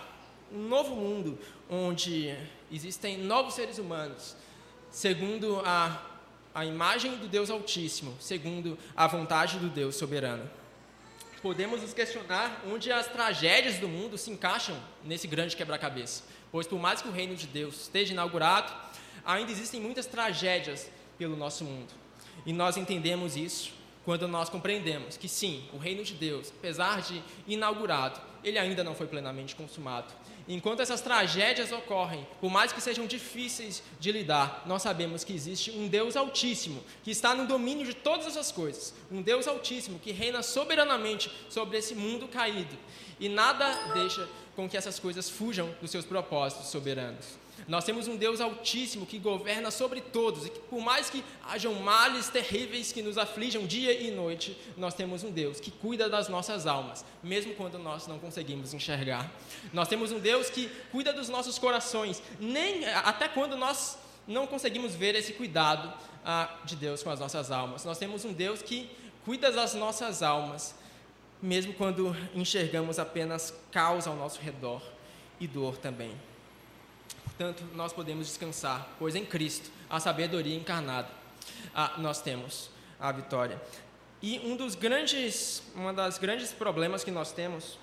um 0.52 0.68
novo 0.68 0.94
mundo 0.94 1.38
onde 1.70 2.36
existem 2.70 3.16
novos 3.16 3.54
seres 3.54 3.78
humanos, 3.78 4.36
segundo 4.90 5.62
a, 5.64 6.02
a 6.54 6.66
imagem 6.66 7.16
do 7.16 7.28
Deus 7.28 7.48
Altíssimo, 7.48 8.14
segundo 8.20 8.76
a 8.94 9.06
vontade 9.06 9.58
do 9.58 9.70
Deus 9.70 9.96
soberano 9.96 10.50
podemos 11.42 11.82
nos 11.82 11.92
questionar 11.92 12.62
onde 12.72 12.92
as 12.92 13.08
tragédias 13.08 13.78
do 13.78 13.88
mundo 13.88 14.16
se 14.16 14.30
encaixam 14.30 14.80
nesse 15.04 15.26
grande 15.26 15.56
quebra-cabeça. 15.56 16.22
Pois, 16.52 16.68
por 16.68 16.78
mais 16.78 17.02
que 17.02 17.08
o 17.08 17.10
reino 17.10 17.34
de 17.34 17.48
Deus 17.48 17.82
esteja 17.82 18.12
inaugurado, 18.12 18.72
ainda 19.24 19.50
existem 19.50 19.80
muitas 19.80 20.06
tragédias 20.06 20.88
pelo 21.18 21.36
nosso 21.36 21.64
mundo. 21.64 21.92
E 22.46 22.52
nós 22.52 22.76
entendemos 22.76 23.36
isso 23.36 23.72
quando 24.04 24.26
nós 24.26 24.48
compreendemos 24.48 25.16
que, 25.16 25.28
sim, 25.28 25.64
o 25.72 25.78
reino 25.78 26.02
de 26.02 26.14
Deus, 26.14 26.52
apesar 26.58 27.02
de 27.02 27.22
inaugurado, 27.46 28.20
ele 28.42 28.58
ainda 28.58 28.82
não 28.82 28.94
foi 28.94 29.06
plenamente 29.06 29.54
consumado. 29.54 30.12
Enquanto 30.48 30.80
essas 30.80 31.00
tragédias 31.00 31.70
ocorrem, 31.70 32.26
por 32.40 32.50
mais 32.50 32.72
que 32.72 32.80
sejam 32.80 33.06
difíceis 33.06 33.80
de 34.00 34.10
lidar, 34.10 34.64
nós 34.66 34.82
sabemos 34.82 35.22
que 35.22 35.32
existe 35.32 35.70
um 35.70 35.86
Deus 35.86 36.16
Altíssimo, 36.16 36.82
que 37.04 37.12
está 37.12 37.32
no 37.34 37.46
domínio 37.46 37.86
de 37.86 37.94
todas 37.94 38.26
essas 38.26 38.50
coisas. 38.50 38.92
Um 39.10 39.22
Deus 39.22 39.46
Altíssimo 39.46 40.00
que 40.00 40.10
reina 40.10 40.42
soberanamente 40.42 41.30
sobre 41.48 41.78
esse 41.78 41.94
mundo 41.94 42.26
caído. 42.26 42.76
E 43.22 43.28
nada 43.28 43.72
deixa 43.94 44.28
com 44.56 44.68
que 44.68 44.76
essas 44.76 44.98
coisas 44.98 45.30
fujam 45.30 45.72
dos 45.80 45.92
seus 45.92 46.04
propósitos 46.04 46.66
soberanos. 46.66 47.24
Nós 47.68 47.84
temos 47.84 48.08
um 48.08 48.16
Deus 48.16 48.40
Altíssimo 48.40 49.06
que 49.06 49.16
governa 49.16 49.70
sobre 49.70 50.00
todos, 50.00 50.44
e 50.44 50.50
que, 50.50 50.58
por 50.58 50.80
mais 50.80 51.08
que 51.08 51.22
hajam 51.44 51.72
males 51.74 52.28
terríveis 52.28 52.90
que 52.90 53.00
nos 53.00 53.16
aflijam 53.16 53.64
dia 53.64 53.92
e 53.92 54.10
noite, 54.10 54.58
nós 54.76 54.92
temos 54.92 55.22
um 55.22 55.30
Deus 55.30 55.60
que 55.60 55.70
cuida 55.70 56.08
das 56.08 56.28
nossas 56.28 56.66
almas, 56.66 57.04
mesmo 57.22 57.54
quando 57.54 57.78
nós 57.78 58.08
não 58.08 58.18
conseguimos 58.18 58.74
enxergar. 58.74 59.30
Nós 59.72 59.86
temos 59.86 60.10
um 60.10 60.18
Deus 60.18 60.50
que 60.50 60.68
cuida 60.90 61.12
dos 61.12 61.28
nossos 61.28 61.60
corações, 61.60 62.20
nem 62.40 62.84
até 62.86 63.28
quando 63.28 63.56
nós 63.56 63.96
não 64.26 64.48
conseguimos 64.48 64.96
ver 64.96 65.14
esse 65.14 65.32
cuidado 65.34 65.92
ah, 66.24 66.52
de 66.64 66.74
Deus 66.74 67.04
com 67.04 67.10
as 67.10 67.20
nossas 67.20 67.52
almas. 67.52 67.84
Nós 67.84 67.98
temos 67.98 68.24
um 68.24 68.32
Deus 68.32 68.62
que 68.62 68.90
cuida 69.24 69.52
das 69.52 69.74
nossas 69.74 70.24
almas, 70.24 70.74
mesmo 71.42 71.74
quando 71.74 72.16
enxergamos 72.34 73.00
apenas 73.00 73.52
caos 73.72 74.06
ao 74.06 74.14
nosso 74.14 74.40
redor 74.40 74.80
e 75.40 75.48
dor 75.48 75.76
também. 75.76 76.12
Portanto, 77.24 77.64
nós 77.74 77.92
podemos 77.92 78.28
descansar, 78.28 78.88
pois 78.98 79.16
em 79.16 79.24
Cristo, 79.24 79.70
a 79.90 79.98
sabedoria 79.98 80.54
encarnada, 80.54 81.08
ah, 81.74 81.94
nós 81.98 82.22
temos 82.22 82.70
a 83.00 83.10
vitória. 83.10 83.60
E 84.22 84.38
um 84.44 84.56
dos 84.56 84.76
grandes, 84.76 85.62
uma 85.74 85.92
das 85.92 86.16
grandes 86.16 86.52
problemas 86.52 87.02
que 87.02 87.10
nós 87.10 87.32
temos 87.32 87.76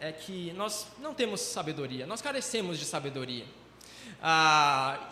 é 0.00 0.10
que 0.10 0.50
nós 0.54 0.86
não 0.98 1.12
temos 1.12 1.42
sabedoria, 1.42 2.06
nós 2.06 2.22
carecemos 2.22 2.78
de 2.78 2.86
sabedoria. 2.86 3.44
Ah, 4.22 5.10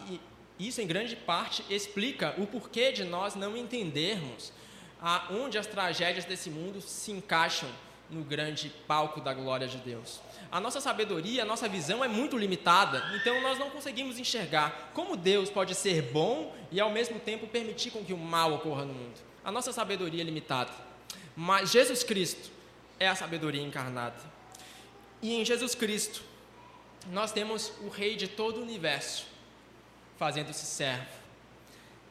isso, 0.58 0.80
em 0.80 0.86
grande 0.86 1.16
parte, 1.16 1.62
explica 1.68 2.34
o 2.38 2.46
porquê 2.46 2.92
de 2.92 3.04
nós 3.04 3.34
não 3.34 3.56
entendermos 3.56 4.52
aonde 5.00 5.58
as 5.58 5.66
tragédias 5.66 6.24
desse 6.24 6.48
mundo 6.48 6.80
se 6.80 7.10
encaixam 7.12 7.68
no 8.10 8.22
grande 8.22 8.70
palco 8.86 9.20
da 9.20 9.32
glória 9.32 9.68
de 9.68 9.78
Deus 9.78 10.20
a 10.50 10.60
nossa 10.60 10.80
sabedoria, 10.80 11.42
a 11.42 11.46
nossa 11.46 11.68
visão 11.68 12.04
é 12.04 12.08
muito 12.08 12.36
limitada, 12.36 13.02
então 13.14 13.40
nós 13.40 13.56
não 13.58 13.70
conseguimos 13.70 14.18
enxergar 14.18 14.90
como 14.92 15.16
Deus 15.16 15.48
pode 15.48 15.76
ser 15.76 16.02
bom 16.02 16.52
e 16.72 16.80
ao 16.80 16.90
mesmo 16.90 17.20
tempo 17.20 17.46
permitir 17.46 17.92
com 17.92 18.04
que 18.04 18.12
o 18.12 18.18
mal 18.18 18.54
ocorra 18.54 18.84
no 18.84 18.92
mundo. 18.92 19.14
A 19.44 19.52
nossa 19.52 19.72
sabedoria 19.72 20.22
é 20.22 20.24
limitada. 20.24 20.72
Mas 21.36 21.70
Jesus 21.70 22.02
Cristo 22.02 22.50
é 22.98 23.06
a 23.08 23.14
sabedoria 23.14 23.62
encarnada. 23.62 24.18
E 25.22 25.34
em 25.34 25.44
Jesus 25.44 25.74
Cristo, 25.74 26.22
nós 27.12 27.30
temos 27.30 27.72
o 27.82 27.88
Rei 27.88 28.16
de 28.16 28.26
todo 28.26 28.58
o 28.58 28.62
universo 28.62 29.26
fazendo-se 30.18 30.66
servo. 30.66 31.06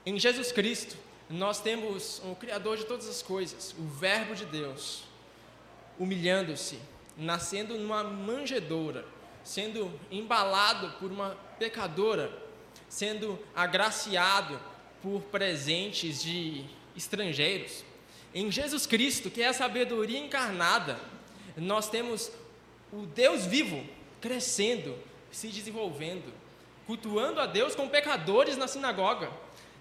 Em 0.06 0.18
Jesus 0.18 0.52
Cristo, 0.52 0.96
nós 1.30 1.60
temos 1.60 2.22
o 2.24 2.36
Criador 2.36 2.78
de 2.78 2.86
todas 2.86 3.08
as 3.08 3.22
coisas, 3.22 3.76
o 3.78 3.84
Verbo 3.84 4.34
de 4.34 4.46
Deus, 4.46 5.04
humilhando-se 6.00 6.80
nascendo 7.20 7.78
numa 7.78 8.02
manjedoura, 8.04 9.06
sendo 9.44 9.92
embalado 10.10 10.92
por 11.00 11.12
uma 11.12 11.38
pecadora, 11.60 12.32
sendo 12.88 13.38
agraciado 13.54 14.60
por 15.02 15.22
presentes 15.24 16.24
de 16.24 16.64
estrangeiros. 16.96 17.84
Em 18.34 18.50
Jesus 18.50 18.86
Cristo, 18.86 19.30
que 19.30 19.42
é 19.42 19.48
a 19.48 19.54
sabedoria 19.54 20.18
encarnada, 20.18 20.98
nós 21.58 21.90
temos 21.90 22.32
o 22.92 23.06
Deus 23.06 23.46
vivo 23.46 23.86
crescendo, 24.22 24.98
se 25.30 25.50
desenvolvendo, 25.50 26.34
cultuando 26.88 27.40
a 27.42 27.46
Deus 27.46 27.76
com 27.76 27.88
pecadores 27.90 28.56
na 28.56 28.68
sinagoga, 28.68 29.30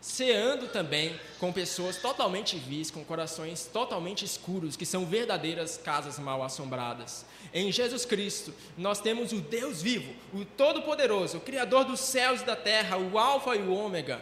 ceando 0.00 0.68
também 0.68 1.18
com 1.40 1.52
pessoas 1.52 1.96
totalmente 1.96 2.56
vis, 2.56 2.90
com 2.90 3.04
corações 3.04 3.68
totalmente 3.72 4.24
escuros, 4.24 4.76
que 4.76 4.86
são 4.86 5.04
verdadeiras 5.04 5.76
casas 5.76 6.18
mal 6.18 6.42
assombradas. 6.42 7.24
Em 7.52 7.72
Jesus 7.72 8.04
Cristo, 8.04 8.54
nós 8.76 9.00
temos 9.00 9.32
o 9.32 9.40
Deus 9.40 9.82
vivo, 9.82 10.14
o 10.32 10.44
Todo-Poderoso, 10.44 11.38
o 11.38 11.40
Criador 11.40 11.84
dos 11.84 12.00
céus 12.00 12.42
e 12.42 12.44
da 12.44 12.56
terra, 12.56 12.96
o 12.96 13.18
Alfa 13.18 13.56
e 13.56 13.62
o 13.62 13.72
Ômega, 13.72 14.20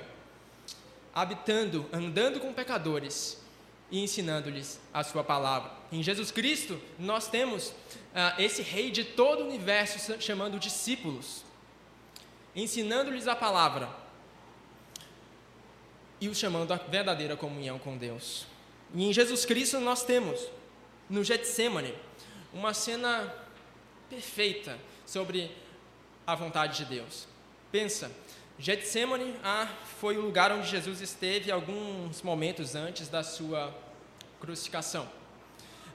habitando, 1.15 1.87
andando 1.93 2.41
com 2.41 2.53
pecadores 2.53 3.39
e 3.91 4.03
ensinando-lhes 4.03 4.81
a 4.93 5.05
sua 5.05 5.23
palavra. 5.23 5.71
Em 5.93 6.03
Jesus 6.03 6.31
Cristo, 6.31 6.81
nós 6.99 7.29
temos 7.29 7.73
ah, 8.15 8.35
esse 8.39 8.63
Rei 8.63 8.91
de 8.91 9.05
todo 9.05 9.43
o 9.43 9.49
universo 9.49 10.21
chamando 10.21 10.59
discípulos, 10.59 11.45
ensinando-lhes 12.55 13.29
a 13.29 13.37
palavra 13.37 14.06
e 16.21 16.29
os 16.29 16.39
chamando 16.39 16.73
à 16.73 16.77
verdadeira 16.77 17.37
comunhão 17.37 17.79
com 17.79 17.97
Deus. 17.97 18.47
E 18.95 19.05
em 19.05 19.13
Jesus 19.13 19.45
Cristo 19.45 19.81
nós 19.81 20.05
temos, 20.05 20.41
no 21.09 21.23
Getsemane, 21.23 21.95
uma 22.53 22.73
cena 22.73 23.33
perfeita 24.09 24.79
sobre 25.05 25.51
a 26.27 26.35
vontade 26.35 26.79
de 26.79 26.85
Deus. 26.87 27.27
Pensa, 27.71 28.11
Getsemane 28.59 29.35
ah, 29.45 29.69
foi 30.01 30.17
o 30.17 30.23
lugar 30.23 30.51
onde 30.51 30.67
Jesus 30.67 31.01
esteve 31.01 31.51
alguns 31.51 32.23
momentos 32.23 32.75
antes 32.75 33.09
da 33.09 33.23
sua 33.23 33.75
crucificação. 34.41 35.09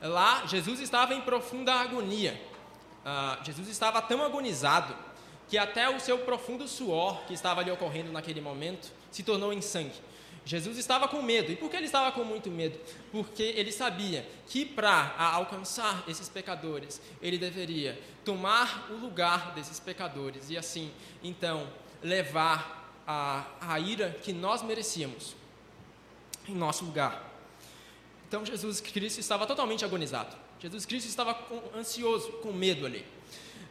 Lá, 0.02 0.46
Jesus 0.46 0.80
estava 0.80 1.14
em 1.14 1.22
profunda 1.22 1.74
agonia. 1.74 2.40
Ah, 3.04 3.40
Jesus 3.44 3.68
estava 3.68 4.02
tão 4.02 4.24
agonizado 4.24 4.96
que 5.50 5.58
até 5.58 5.90
o 5.90 6.00
seu 6.00 6.20
profundo 6.20 6.68
suor 6.68 7.24
que 7.26 7.34
estava 7.34 7.62
ali 7.62 7.72
ocorrendo 7.72 8.12
naquele 8.12 8.40
momento 8.40 8.92
se 9.12 9.24
tornou 9.24 9.52
em 9.52 9.62
sangue. 9.62 9.94
Jesus 10.44 10.78
estava 10.78 11.08
com 11.08 11.22
medo. 11.22 11.52
E 11.52 11.56
por 11.56 11.70
que 11.70 11.76
ele 11.76 11.86
estava 11.86 12.12
com 12.12 12.24
muito 12.24 12.50
medo? 12.50 12.80
Porque 13.12 13.44
ele 13.44 13.72
sabia 13.72 14.28
que 14.48 14.66
para 14.66 15.16
alcançar 15.18 16.04
esses 16.08 16.28
pecadores, 16.28 17.02
ele 17.22 17.38
deveria 17.38 18.00
tomar 18.26 18.88
o 18.90 18.96
lugar 18.96 19.54
desses 19.54 19.80
pecadores 19.80 20.50
e 20.50 20.58
assim, 20.58 20.92
então, 21.24 21.68
levar 22.02 23.02
a, 23.06 23.46
a 23.62 23.80
ira 23.80 24.18
que 24.24 24.34
nós 24.34 24.64
merecíamos 24.64 25.36
em 26.48 26.56
nosso 26.56 26.86
lugar. 26.86 27.30
Então, 28.28 28.46
Jesus 28.46 28.82
Cristo 28.82 29.20
estava 29.20 29.46
totalmente 29.46 29.86
agonizado. 29.86 30.36
Jesus 30.60 30.86
Cristo 30.86 31.08
estava 31.08 31.34
com, 31.34 31.62
ansioso, 31.78 32.32
com 32.34 32.52
medo 32.52 32.86
ali. 32.86 33.06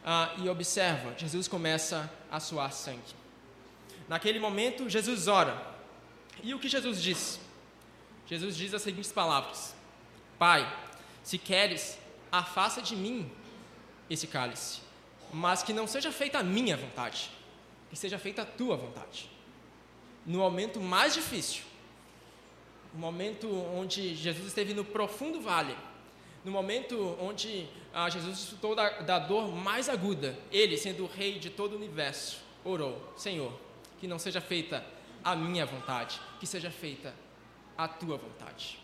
Ah, 0.03 0.33
e 0.37 0.47
observa, 0.49 1.13
Jesus 1.17 1.47
começa 1.47 2.11
a 2.29 2.39
suar 2.39 2.71
sangue. 2.71 3.20
Naquele 4.11 4.39
momento, 4.39 4.89
Jesus 4.89 5.29
ora 5.29 5.65
e 6.43 6.53
o 6.53 6.59
que 6.59 6.67
Jesus 6.67 7.01
diz? 7.01 7.39
Jesus 8.27 8.57
diz 8.57 8.73
as 8.73 8.81
seguintes 8.81 9.09
palavras: 9.09 9.73
Pai, 10.37 10.69
se 11.23 11.37
queres, 11.37 11.97
afasta 12.29 12.81
de 12.81 12.93
mim 12.93 13.31
esse 14.09 14.27
cálice, 14.27 14.81
mas 15.31 15.63
que 15.63 15.71
não 15.71 15.87
seja 15.87 16.11
feita 16.11 16.39
a 16.39 16.43
minha 16.43 16.75
vontade, 16.75 17.31
que 17.89 17.95
seja 17.95 18.19
feita 18.19 18.41
a 18.41 18.45
tua 18.45 18.75
vontade. 18.75 19.29
No 20.25 20.39
momento 20.39 20.81
mais 20.81 21.13
difícil, 21.13 21.63
no 22.93 22.99
momento 22.99 23.47
onde 23.73 24.13
Jesus 24.13 24.47
esteve 24.47 24.73
no 24.73 24.83
profundo 24.83 25.39
vale, 25.39 25.77
no 26.43 26.51
momento 26.51 27.15
onde 27.17 27.65
ah, 27.93 28.09
Jesus 28.09 28.39
desfrutou 28.39 28.75
da, 28.75 28.89
da 29.03 29.19
dor 29.19 29.55
mais 29.55 29.87
aguda, 29.87 30.37
ele, 30.51 30.77
sendo 30.77 31.05
o 31.05 31.07
rei 31.07 31.39
de 31.39 31.49
todo 31.49 31.71
o 31.71 31.75
universo, 31.77 32.41
orou: 32.65 33.13
Senhor, 33.15 33.70
que 34.01 34.07
não 34.07 34.17
seja 34.17 34.41
feita 34.41 34.83
a 35.23 35.35
minha 35.35 35.63
vontade, 35.63 36.19
que 36.39 36.47
seja 36.47 36.71
feita 36.71 37.13
a 37.77 37.87
tua 37.87 38.17
vontade. 38.17 38.79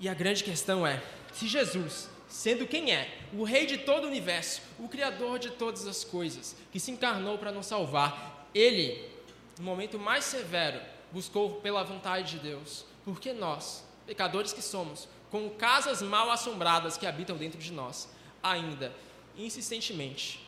E 0.00 0.08
a 0.08 0.12
grande 0.12 0.42
questão 0.42 0.84
é: 0.84 1.00
se 1.32 1.46
Jesus, 1.46 2.10
sendo 2.28 2.66
quem 2.66 2.92
é, 2.92 3.16
o 3.32 3.44
Rei 3.44 3.64
de 3.64 3.78
todo 3.78 4.04
o 4.04 4.08
universo, 4.08 4.60
o 4.76 4.88
Criador 4.88 5.38
de 5.38 5.50
todas 5.50 5.86
as 5.86 6.02
coisas, 6.02 6.56
que 6.72 6.80
se 6.80 6.90
encarnou 6.90 7.38
para 7.38 7.52
nos 7.52 7.66
salvar, 7.66 8.48
ele, 8.52 9.08
no 9.56 9.64
momento 9.64 10.00
mais 10.00 10.24
severo, 10.24 10.80
buscou 11.12 11.60
pela 11.60 11.84
vontade 11.84 12.32
de 12.32 12.38
Deus, 12.40 12.84
porque 13.04 13.32
nós, 13.32 13.84
pecadores 14.04 14.52
que 14.52 14.62
somos, 14.62 15.08
com 15.30 15.48
casas 15.50 16.02
mal 16.02 16.28
assombradas 16.28 16.96
que 16.96 17.06
habitam 17.06 17.36
dentro 17.36 17.60
de 17.60 17.72
nós, 17.72 18.08
ainda, 18.42 18.92
insistentemente, 19.36 20.44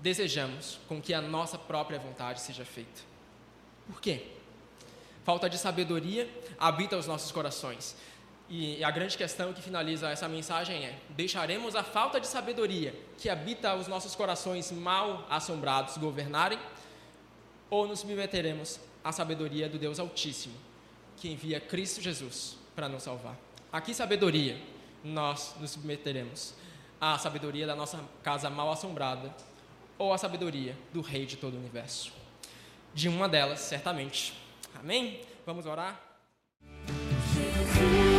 desejamos 0.00 0.78
com 0.88 1.00
que 1.00 1.12
a 1.12 1.20
nossa 1.20 1.58
própria 1.58 1.98
vontade 1.98 2.40
seja 2.40 2.64
feita. 2.64 3.02
Por 3.86 4.00
quê? 4.00 4.26
Falta 5.24 5.48
de 5.48 5.58
sabedoria 5.58 6.28
habita 6.58 6.96
os 6.96 7.06
nossos 7.06 7.30
corações. 7.30 7.94
E 8.48 8.82
a 8.82 8.90
grande 8.90 9.16
questão 9.16 9.52
que 9.52 9.62
finaliza 9.62 10.10
essa 10.10 10.28
mensagem 10.28 10.84
é: 10.84 10.98
deixaremos 11.10 11.76
a 11.76 11.84
falta 11.84 12.20
de 12.20 12.26
sabedoria 12.26 12.94
que 13.16 13.28
habita 13.28 13.74
os 13.76 13.86
nossos 13.86 14.16
corações 14.16 14.72
mal 14.72 15.26
assombrados 15.30 15.96
governarem? 15.98 16.58
Ou 17.68 17.86
nos 17.86 18.00
submeteremos 18.00 18.80
à 19.04 19.12
sabedoria 19.12 19.68
do 19.68 19.78
Deus 19.78 20.00
Altíssimo, 20.00 20.54
que 21.16 21.28
envia 21.30 21.60
Cristo 21.60 22.00
Jesus 22.00 22.56
para 22.74 22.88
nos 22.88 23.04
salvar? 23.04 23.36
A 23.72 23.80
que 23.80 23.94
sabedoria 23.94 24.60
nós 25.04 25.54
nos 25.60 25.70
submeteremos? 25.72 26.54
À 27.00 27.16
sabedoria 27.18 27.66
da 27.66 27.76
nossa 27.76 28.02
casa 28.22 28.50
mal 28.50 28.72
assombrada 28.72 29.32
ou 30.00 30.12
à 30.12 30.18
sabedoria 30.18 30.76
do 30.92 31.00
Rei 31.00 31.24
de 31.24 31.36
todo 31.36 31.54
o 31.54 31.58
universo? 31.58 32.18
de 32.94 33.08
uma 33.08 33.28
delas, 33.28 33.60
certamente. 33.60 34.34
Amém? 34.74 35.20
Vamos 35.46 35.66
orar? 35.66 36.00
Jesus. 37.32 38.09